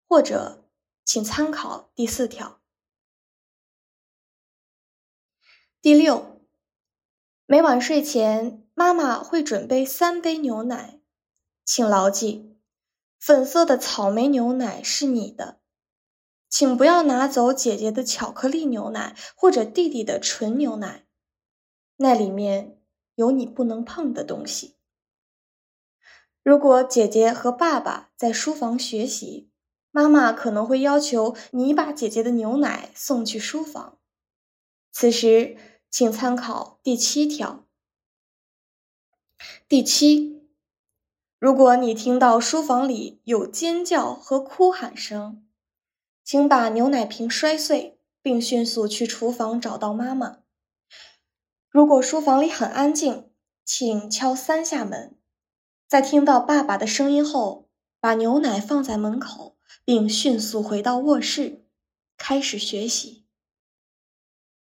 [0.08, 0.64] 或者
[1.04, 2.62] 请参考第四条。
[5.82, 6.42] 第六，
[7.46, 11.02] 每晚睡前，妈妈会准备三杯牛奶，
[11.66, 12.58] 请牢记。
[13.20, 15.60] 粉色的草莓牛奶是你的，
[16.48, 21.06] 请不要拿走姐姐的巧克力牛奶或者弟弟的纯牛奶，
[21.98, 22.82] 那里面
[23.16, 24.78] 有你不能碰的东西。
[26.44, 29.52] 如果姐姐和爸爸在书房学习，
[29.92, 34.00] 妈妈可能会要求你把姐姐的牛奶送去书房，
[34.92, 35.58] 此时
[35.90, 37.66] 请参考第七条。
[39.68, 40.42] 第七。
[41.38, 45.44] 如果你听到书房里有尖叫和哭喊声，
[46.24, 50.40] 请把牛奶瓶摔碎，并迅速去厨房找到妈妈。
[51.70, 53.32] 如果书房里很安静，
[53.66, 55.18] 请敲三下门。
[55.92, 57.68] 在听到爸爸的声音后，
[58.00, 61.66] 把牛奶放在门口，并迅速回到卧室，
[62.18, 63.26] 开始学习。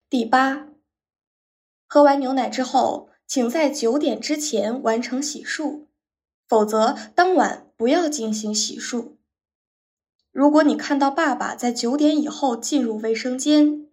[0.10, 0.68] 第八，
[1.88, 5.86] 喝完牛奶之后，请在九点之前完成洗漱。
[6.50, 9.14] 否则，当晚不要进行洗漱。
[10.34, 13.88] 如果你看到爸爸在九点以后进入卫生间，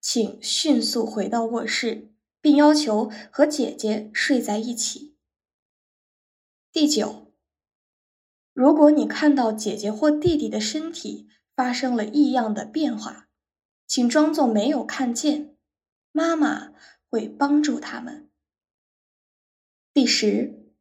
[0.00, 5.09] 请迅速回到卧室，并要求和姐姐睡在一起。
[6.72, 7.32] 第九，
[8.52, 13.28] 如果你看到姐姐或弟弟的身体发生了异样的变化，
[13.88, 15.56] 请装作没有看见，
[16.12, 16.72] 妈妈
[17.08, 18.30] 会帮助他们。
[19.92, 20.72] 第十，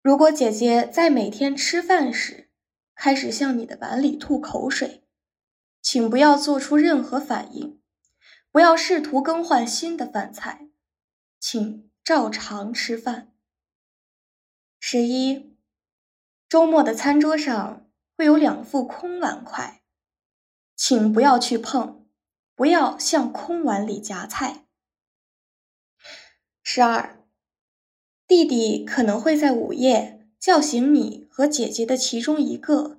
[0.00, 2.50] 如果姐姐在每天吃饭时
[2.94, 5.04] 开始向你的碗里吐口水，
[5.82, 7.78] 请不要做出任何反应，
[8.50, 10.70] 不要试图更换新的饭菜，
[11.38, 13.31] 请照常吃饭。
[14.84, 15.56] 十一。
[16.48, 19.80] 周末的餐桌上会有两副空碗筷，
[20.74, 22.04] 请不要去碰，
[22.56, 24.66] 不要向空碗里夹菜。
[26.64, 27.24] 十二，
[28.26, 32.98] 弟弟可能会在午夜叫醒你和姐姐的其中一个，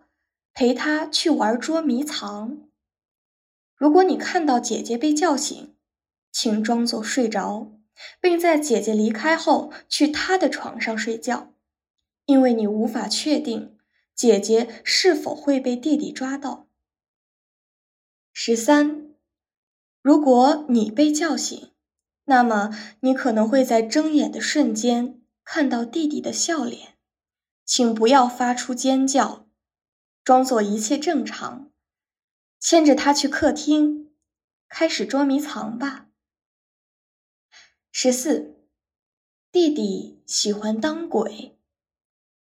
[0.53, 2.59] 陪他去玩捉迷藏。
[3.75, 5.75] 如果你看到姐姐被叫醒，
[6.31, 7.73] 请装作睡着，
[8.21, 11.52] 并在姐姐离开后去她的床上睡觉。
[12.25, 13.77] 因为你无法确定
[14.15, 16.67] 姐姐是否会被弟弟抓到。
[18.31, 19.15] 十三，
[20.01, 21.71] 如果你被叫醒，
[22.25, 22.71] 那么
[23.01, 26.95] 你可能会在睁眼的瞬间看到弟弟的笑脸，
[27.65, 29.47] 请不要发出尖叫，
[30.23, 31.71] 装作一切正常，
[32.59, 34.11] 牵着他去客厅，
[34.67, 36.07] 开始捉迷藏吧。
[37.91, 38.55] 十四，
[39.51, 41.52] 弟弟喜欢当鬼。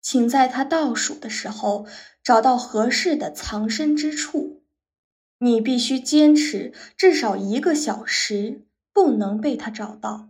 [0.10, 1.86] 请在他倒数的时候
[2.24, 4.64] 找到合适的藏身之处。
[5.40, 10.30] 你必须坚持至少一个小时，不能被他找到。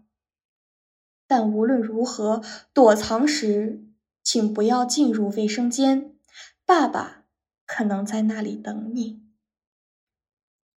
[1.27, 2.41] 但无论如何，
[2.73, 3.85] 躲藏时
[4.23, 6.15] 请不要进入卫生间，
[6.65, 7.25] 爸爸
[7.67, 9.21] 可能在那里等你。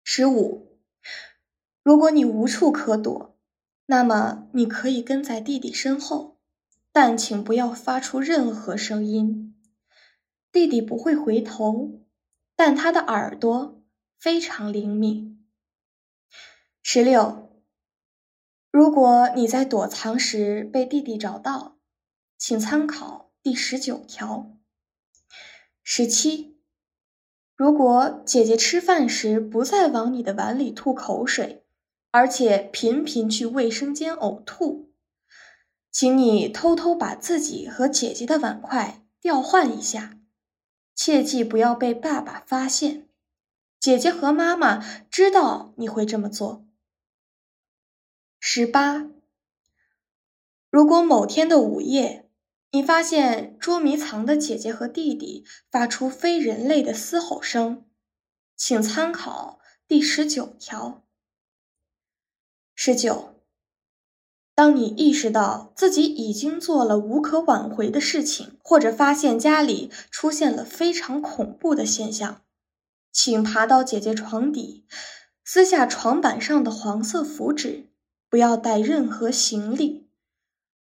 [0.04, 0.80] 十五，
[1.84, 3.38] 如果你无处可躲，
[3.86, 6.37] 那么你可以跟在弟弟身后。
[7.00, 9.56] 但请不要发出任何声音。
[10.52, 12.02] 弟弟不会回头，
[12.56, 13.84] 但他的耳朵
[14.18, 15.45] 非常灵敏。
[16.82, 17.52] 十六，
[18.72, 21.78] 如果你在躲藏时被弟弟找到，
[22.36, 24.58] 请参考第十九条。
[25.84, 26.58] 十七，
[27.56, 31.64] 如果姐姐吃饭时不再往你的碗里吐口水，
[32.10, 34.87] 而且频频去卫生间呕吐。
[35.98, 40.20] 请你偷偷把自己和姐姐的碗筷调换一下，
[40.93, 43.10] 切记不要被爸爸发现。
[43.80, 44.78] 姐姐和妈妈
[45.10, 46.68] 知道你会这么做。
[48.39, 49.10] 十八，
[50.70, 52.30] 如果某天的午夜，
[52.70, 57.88] 你发现捉迷藏的姐姐和弟弟发出非人类的嘶吼声，
[58.56, 61.04] 请参考第十九条。
[62.76, 63.37] 十九。
[64.58, 72.41] 当你意识到自己已经做了无可挽回的事情，或者发现家里出现了非常恐怖的现象，
[73.12, 74.84] 请爬到姐姐床底，
[75.45, 77.91] 撕下床板上的黄色符纸，
[78.32, 80.08] 不要带任何行李，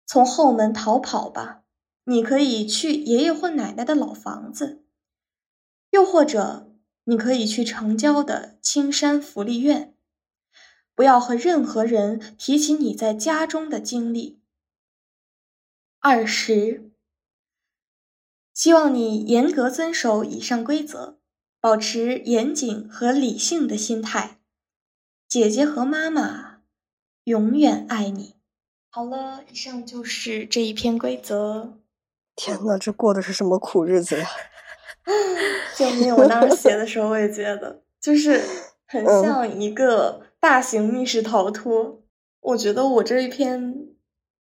[0.05, 1.62] 从后门逃跑吧。
[2.05, 4.85] 你可以去爷爷或奶奶的老房子，
[5.89, 6.71] 又或者
[7.05, 9.94] 你可以去城郊的青山福利院。
[10.95, 14.41] 不要和任何人提起你在家中的经历。
[15.99, 16.91] 二十，
[18.53, 21.19] 希望你严格遵守以上规则，
[21.61, 24.39] 保持严谨和理性的心态。
[25.27, 26.61] 姐姐和妈妈
[27.25, 28.35] 永远爱你。
[28.91, 31.79] 好了，以上就是这一篇规则。
[32.37, 34.29] 天呐，这过的是什么苦日子呀！
[35.77, 36.15] 救命！
[36.15, 38.41] 我当时写的时候，我也觉得，就是
[38.87, 40.24] 很像一个。
[40.45, 42.03] 大型密室逃脱，
[42.43, 43.87] 我觉得我这一篇，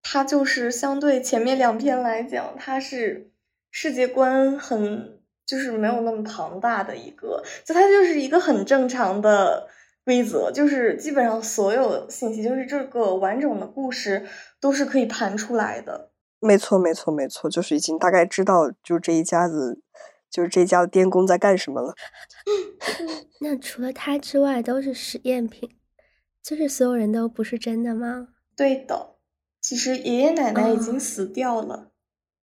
[0.02, 3.30] 它就是相对前面两篇来讲，它是
[3.70, 9.68] 世界观很就是没有那么庞大的一个，就它就是一个很正常的
[10.04, 14.26] 规则，就是基本上所有信息，就是这个完整的故事
[14.60, 16.10] 都是可以盘出来的。
[16.40, 19.80] 没错，没错，没错，就是已经大概知道，就这一家子，
[20.28, 21.94] 就是这家的电工在干什么了。
[23.38, 25.76] 那除了他之外，都是实验品。
[26.42, 28.28] 就是所有人都不是真的吗？
[28.56, 29.14] 对的，
[29.60, 31.92] 其实爷爷奶奶已经死掉了。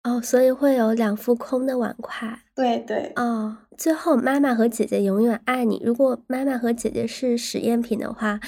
[0.04, 2.42] 哦，所以会有两副空的碗筷。
[2.56, 3.12] 对对。
[3.16, 5.82] 哦，最后妈妈和姐姐永远爱你。
[5.84, 8.40] 如果妈妈和姐姐是实验品的话，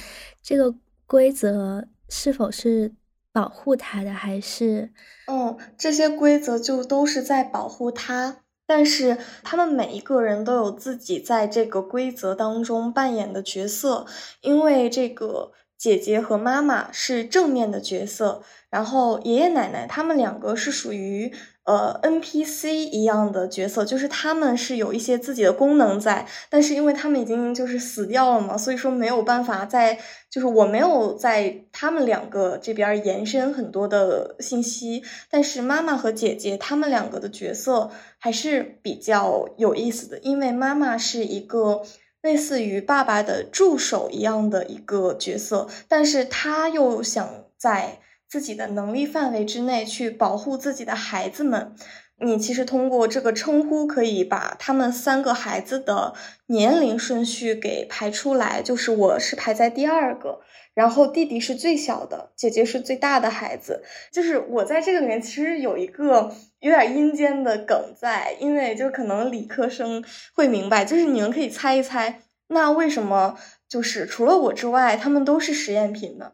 [0.41, 0.75] 这个
[1.05, 2.93] 规则是否是
[3.31, 4.91] 保护她的，还是？
[5.27, 8.43] 嗯，这些规则就都是在保护他。
[8.69, 14.05] 但是他们每一个人都有自己在这个规则当中扮演的角色，
[14.41, 21.33] 因为这个姐姐和妈妈是正面的角色，然后爷爷奶奶他们两个是属于
[21.69, 29.99] 呃 NPC 一样的角色，就是他们是有一些自己的功能在，但是因为他们已经就是死掉了嘛，所以说没有办法在，
[30.31, 41.83] 就是我没有在他们两个这边延伸很多的信息，但是妈妈和姐姐他们两个的角色还是比较有意思的，因为妈妈是一个
[42.23, 47.99] 类似于爸爸的助手一样的一个角色，但是他又想在。
[48.29, 51.73] 自己的能力范围之内去保护自己的孩子们，
[52.19, 56.13] 你其实通过这个称呼可以把他们三个孩子的
[56.45, 60.41] 年龄顺序给排出来，就是我是排在第二个，
[60.75, 63.83] 然后弟弟是最小的，姐姐是最大的孩子。
[64.11, 70.05] 就是我在这个里面其实有一个有点阴间的梗在，因为就可能理科生
[70.35, 76.33] 会明白，就是你们可以猜一猜，那为什么就是除了我之外，他们都是实验品呢？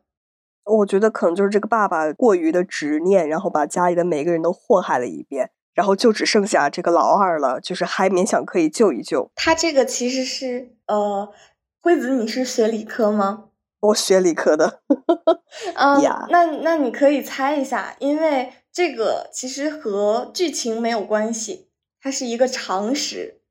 [0.66, 9.30] 我觉得可能就是这个爸爸过于的执念，然后把家里的每个人都祸害了一遍，然后就只剩下这个老二了，就是还勉强可以救一救。
[9.36, 11.32] 他这个其实是呃，
[11.82, 13.46] 惠子，你是学理科吗？
[13.82, 14.80] 我学理科的。
[15.76, 21.68] 嗯，那那你可以猜一下，因为这个其实和剧情没有关系，
[22.02, 23.42] 它是一个常识。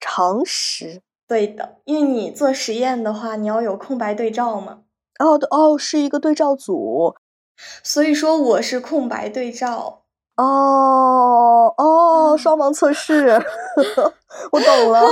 [0.00, 1.02] 常识。
[1.26, 4.84] 对的，因为你做实验的话，你要有空白对照嘛。
[5.18, 7.14] 哦哦，是一个对照组，
[7.82, 10.04] 所以说我是空白对照。
[10.36, 13.42] 哦哦，双盲测试，
[14.52, 15.02] 我懂了，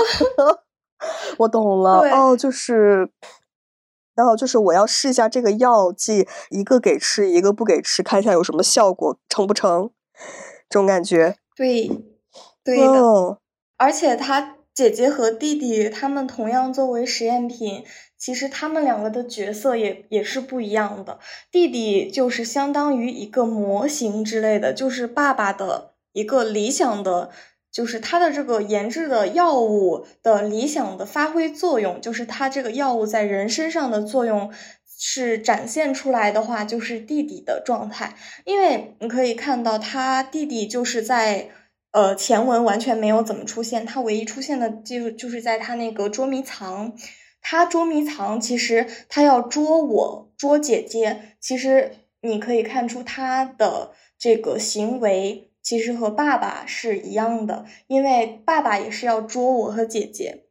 [1.38, 2.00] 我懂了。
[2.12, 3.11] 哦，就是，
[4.14, 9.90] 然后就是我要试一下这个药剂，一个给吃，一个不给吃，看一下有什么效果，成不成？
[10.68, 11.36] 这种感觉。
[11.57, 11.90] 对，
[12.62, 13.38] 对的。
[13.76, 17.84] 而且他姐姐和弟弟他们同样作为实验品。
[18.26, 21.20] 其实他们两个的角色也也是不一样的。
[21.52, 27.30] 弟弟就是相当于一个模型之类的，就是爸爸的一个理想的，
[27.70, 34.50] 就是他的这个研制的药物的理想的发挥作用，就是他这个药物在人身上的作用
[34.98, 38.16] 是展现出来的话，就是弟弟的状态。
[38.44, 41.50] 因为你可以看到，他弟弟就是在
[41.92, 46.92] 呃前文完全没有怎么出现，他唯一出现的就就是在他那个捉迷藏。
[47.49, 51.36] 他捉迷藏，其实他要捉我，捉姐姐。
[51.40, 60.47] 其实你可以看出他的这个行为，其实和爸爸是一样的，因为爸爸也是要捉我和姐姐。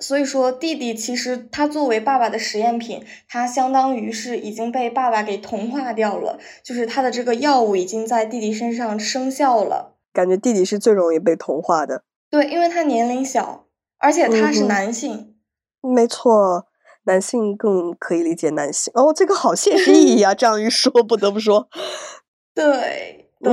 [0.00, 9.96] 所以说，弟弟其实他作为爸爸的实验品，他相当于是已经被爸爸给同化掉了，就是他的这个药物已经在弟弟身上生效了。
[10.12, 12.04] 感觉弟弟是最容易被同化的。
[12.28, 13.64] 对，因为他年龄小，
[13.96, 15.29] 而且他是男性。
[15.82, 16.66] 没错，
[17.04, 20.34] 男性更可以理解男性哦，这个好现实 意义啊！
[20.34, 21.68] 这样一说，不得不说，
[22.54, 23.50] 对对。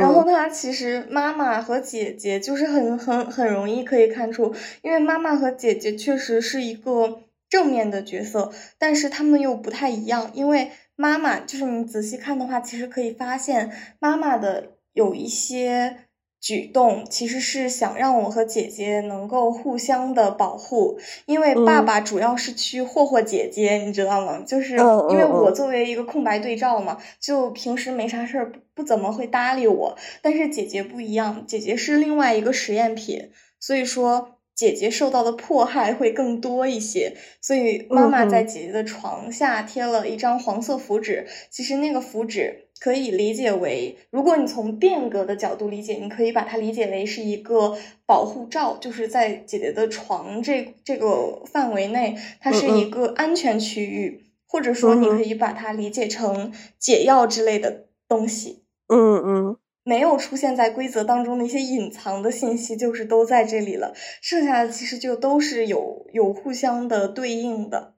[0.00, 16.06] 然后他其实妈妈和姐姐就是很很很容易可以看出，因为妈妈和姐姐确实是一个正面的角色，但是他们又不太一样，因为妈妈就是你仔细看的话，其实可以发现妈妈的有一些。
[16.42, 24.42] 举动其实是想让我和姐姐能够互相的保护，因为爸爸主要是去霍霍姐姐，你知道吗？
[24.44, 24.76] 就是
[25.08, 29.96] 因为我作为一个空白对照嘛，就平时没啥事儿，不怎么会搭理我。
[30.20, 33.30] 但是姐姐不一样，姐姐是另外一个实验品，
[33.60, 37.16] 所以说姐姐受到的迫害会更多一些。
[37.40, 42.66] 所以妈妈在姐姐的床下贴了一张黄色符纸，其实那个符纸。
[42.82, 58.64] 可以理解为，如果你从变革的角度理解，你可以把它理解为是一个保护罩，就是在姐姐的床这这个范围内，它是一个安全区域，或者说你可以把它理解成解药之类的东西。
[58.88, 67.91] 嗯嗯，没有出现在规则当中的一些隐藏的信息，就是都在这里了，剩下的其实就都是有有互相的对应的。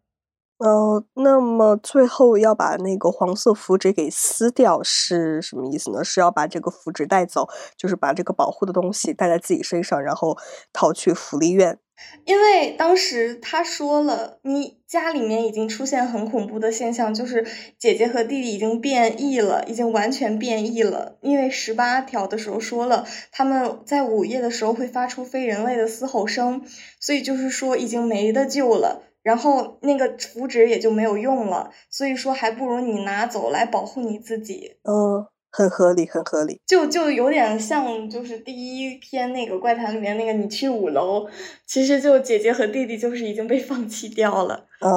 [0.59, 6.05] 呃，那么最后要把那个黄色符纸给撕掉是什么意思呢？
[6.05, 10.39] 是要把这个符纸带走，就是把这个保护的东西带在自己身上，然后
[10.73, 11.79] 逃去福利院。
[12.25, 17.47] 因为当时他说了，你家里面已经出现很恐怖的现象，就是
[17.79, 21.19] 姐姐和弟弟已经变异了，已经完全变异了。
[21.21, 26.63] 因为十八条的时候说了，他们在午夜的时候会发出非人类的嘶吼声，
[27.01, 29.03] 所以就是说已经没得救了。
[29.25, 34.77] 然后那个符纸也就没有用了，所以说还不如你拿走来保护你自己。
[34.83, 36.61] 嗯，很合理，很合理。
[36.67, 41.27] 就就有点像，就是第一篇那个怪谈里面那个你去五楼，
[41.67, 44.67] 其实就姐姐和弟弟就是已经被放弃掉了。
[44.81, 44.91] 嗯，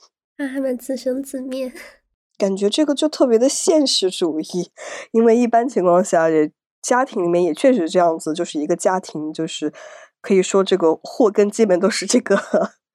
[0.36, 1.70] 让他们自生自灭。
[2.38, 4.70] 感觉这个就特别的现实主义，
[5.12, 9.72] 因为一般情况下也家庭里面也确实这样子，就是一个家庭就是
[10.22, 12.36] 可以说这个祸根基本都是这个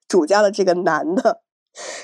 [0.10, 1.42] 主家的这个男的。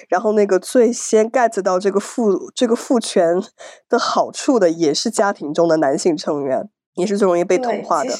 [0.07, 3.41] 然后那个最先 get 到这个父这个父权
[3.89, 8.13] 的好处的，也是家庭中的男性成员，也是最容易被同化的。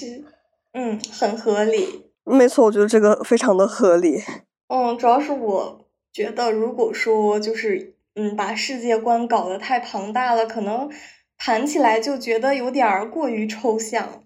[0.74, 2.12] 嗯，很合理。
[2.24, 4.24] 没错，我觉得这个非常的合理。
[4.68, 10.90] 嗯，主要是我觉得，如果说就是嗯，把世界观搞得太庞大了，可能
[11.38, 14.24] 盘起来就觉得有点过于抽象，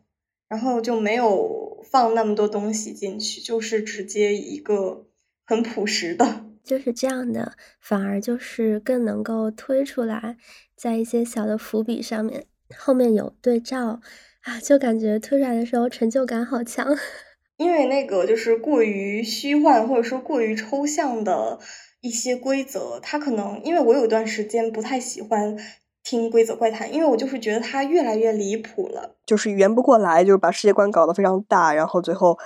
[0.48, 5.06] 然后就没有放那么多东西进去，就是直接一个
[5.50, 6.46] 很朴实的。
[6.64, 10.38] 就是这样的，反而就是更能够推出来，
[10.76, 12.46] 在一些小的伏笔上面，
[12.78, 14.00] 后面有对照
[14.44, 16.96] 啊，就感觉推出来的时候成就感好强。
[17.58, 21.58] 因为那个就是过于虚幻或者说过于抽象的
[22.02, 25.58] 一些规则，它可能因为我有一段时间不太喜欢
[26.04, 32.38] 听规则怪谈，因为我就是觉得它越来越离谱了，就是圆不过来，就是把世界观搞得非常大，然后最后。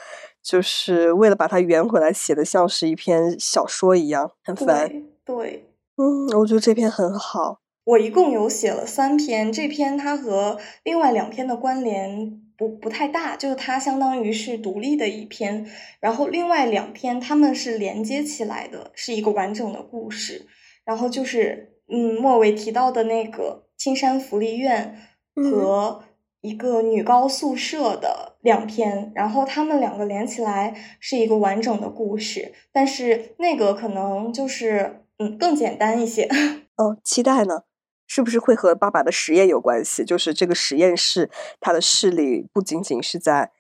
[0.44, 4.92] 就是为了把它圆回来，写的像是一篇小说一样，很烦。
[5.24, 5.66] 对，
[5.96, 7.62] 嗯，我觉得这篇很好。
[7.86, 15.66] 我一共有写了三篇，这篇它和另外两篇的关联不不太大，就是它相当于是独立的一篇。
[16.02, 20.46] 然后另外两篇它们是连接起来的，是一个完整的故事。
[20.84, 24.98] 然后就是嗯，末尾提到的那个青山福利院
[25.36, 26.04] 和。
[26.44, 36.28] 一个女高宿舍的两篇，然后他们两个连起来是一个完整的故事，但是那个可能就是嗯更简单一些。
[36.76, 37.62] 哦，期待呢，
[38.06, 40.04] 是不是会和爸爸的实验有关系？
[40.04, 41.32] 就是这个实验室，
[41.62, 43.52] 他的势力不仅仅是在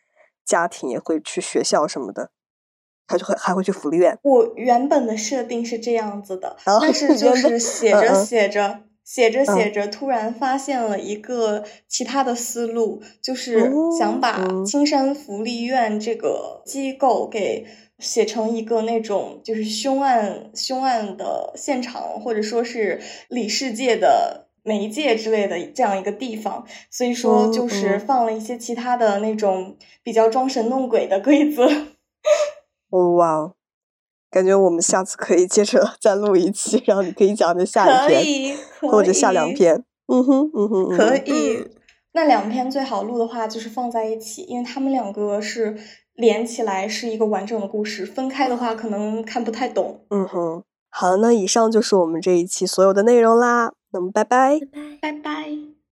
[0.43, 2.31] 家庭，也会去学校什么的，
[3.07, 4.19] 他就会还会去福利院。
[4.23, 8.81] 我原本的设定是这样子的，但是就是写着写着。
[9.03, 17.65] 写着写着，突然发现了一个其他的思路，就是想把青山福利院这个机构给
[17.99, 26.65] 写成一个那种就是凶案凶案的现场，或者说是里世界的媒介之类的这样一个地方。
[26.89, 31.67] 所以说，就是放了一些其他的那种比较装神弄鬼的规则。
[33.17, 33.53] 哇！
[34.33, 39.83] 感觉我们下次可以接着 再录一期，然后你可以讲的下一篇，或者下两篇。
[40.07, 41.63] 嗯哼，嗯哼，可以。
[42.13, 45.77] 那两篇最好录的话就是放在一起，因为他们两个是
[46.15, 50.01] 连起来是一个完整的故事，分开的话可能看不太懂。
[50.09, 53.71] 嗯哼，好，那以上就是我们这一期所有的内容啦。
[53.91, 54.65] 那么，拜拜，拜
[55.01, 55.72] 拜，拜拜。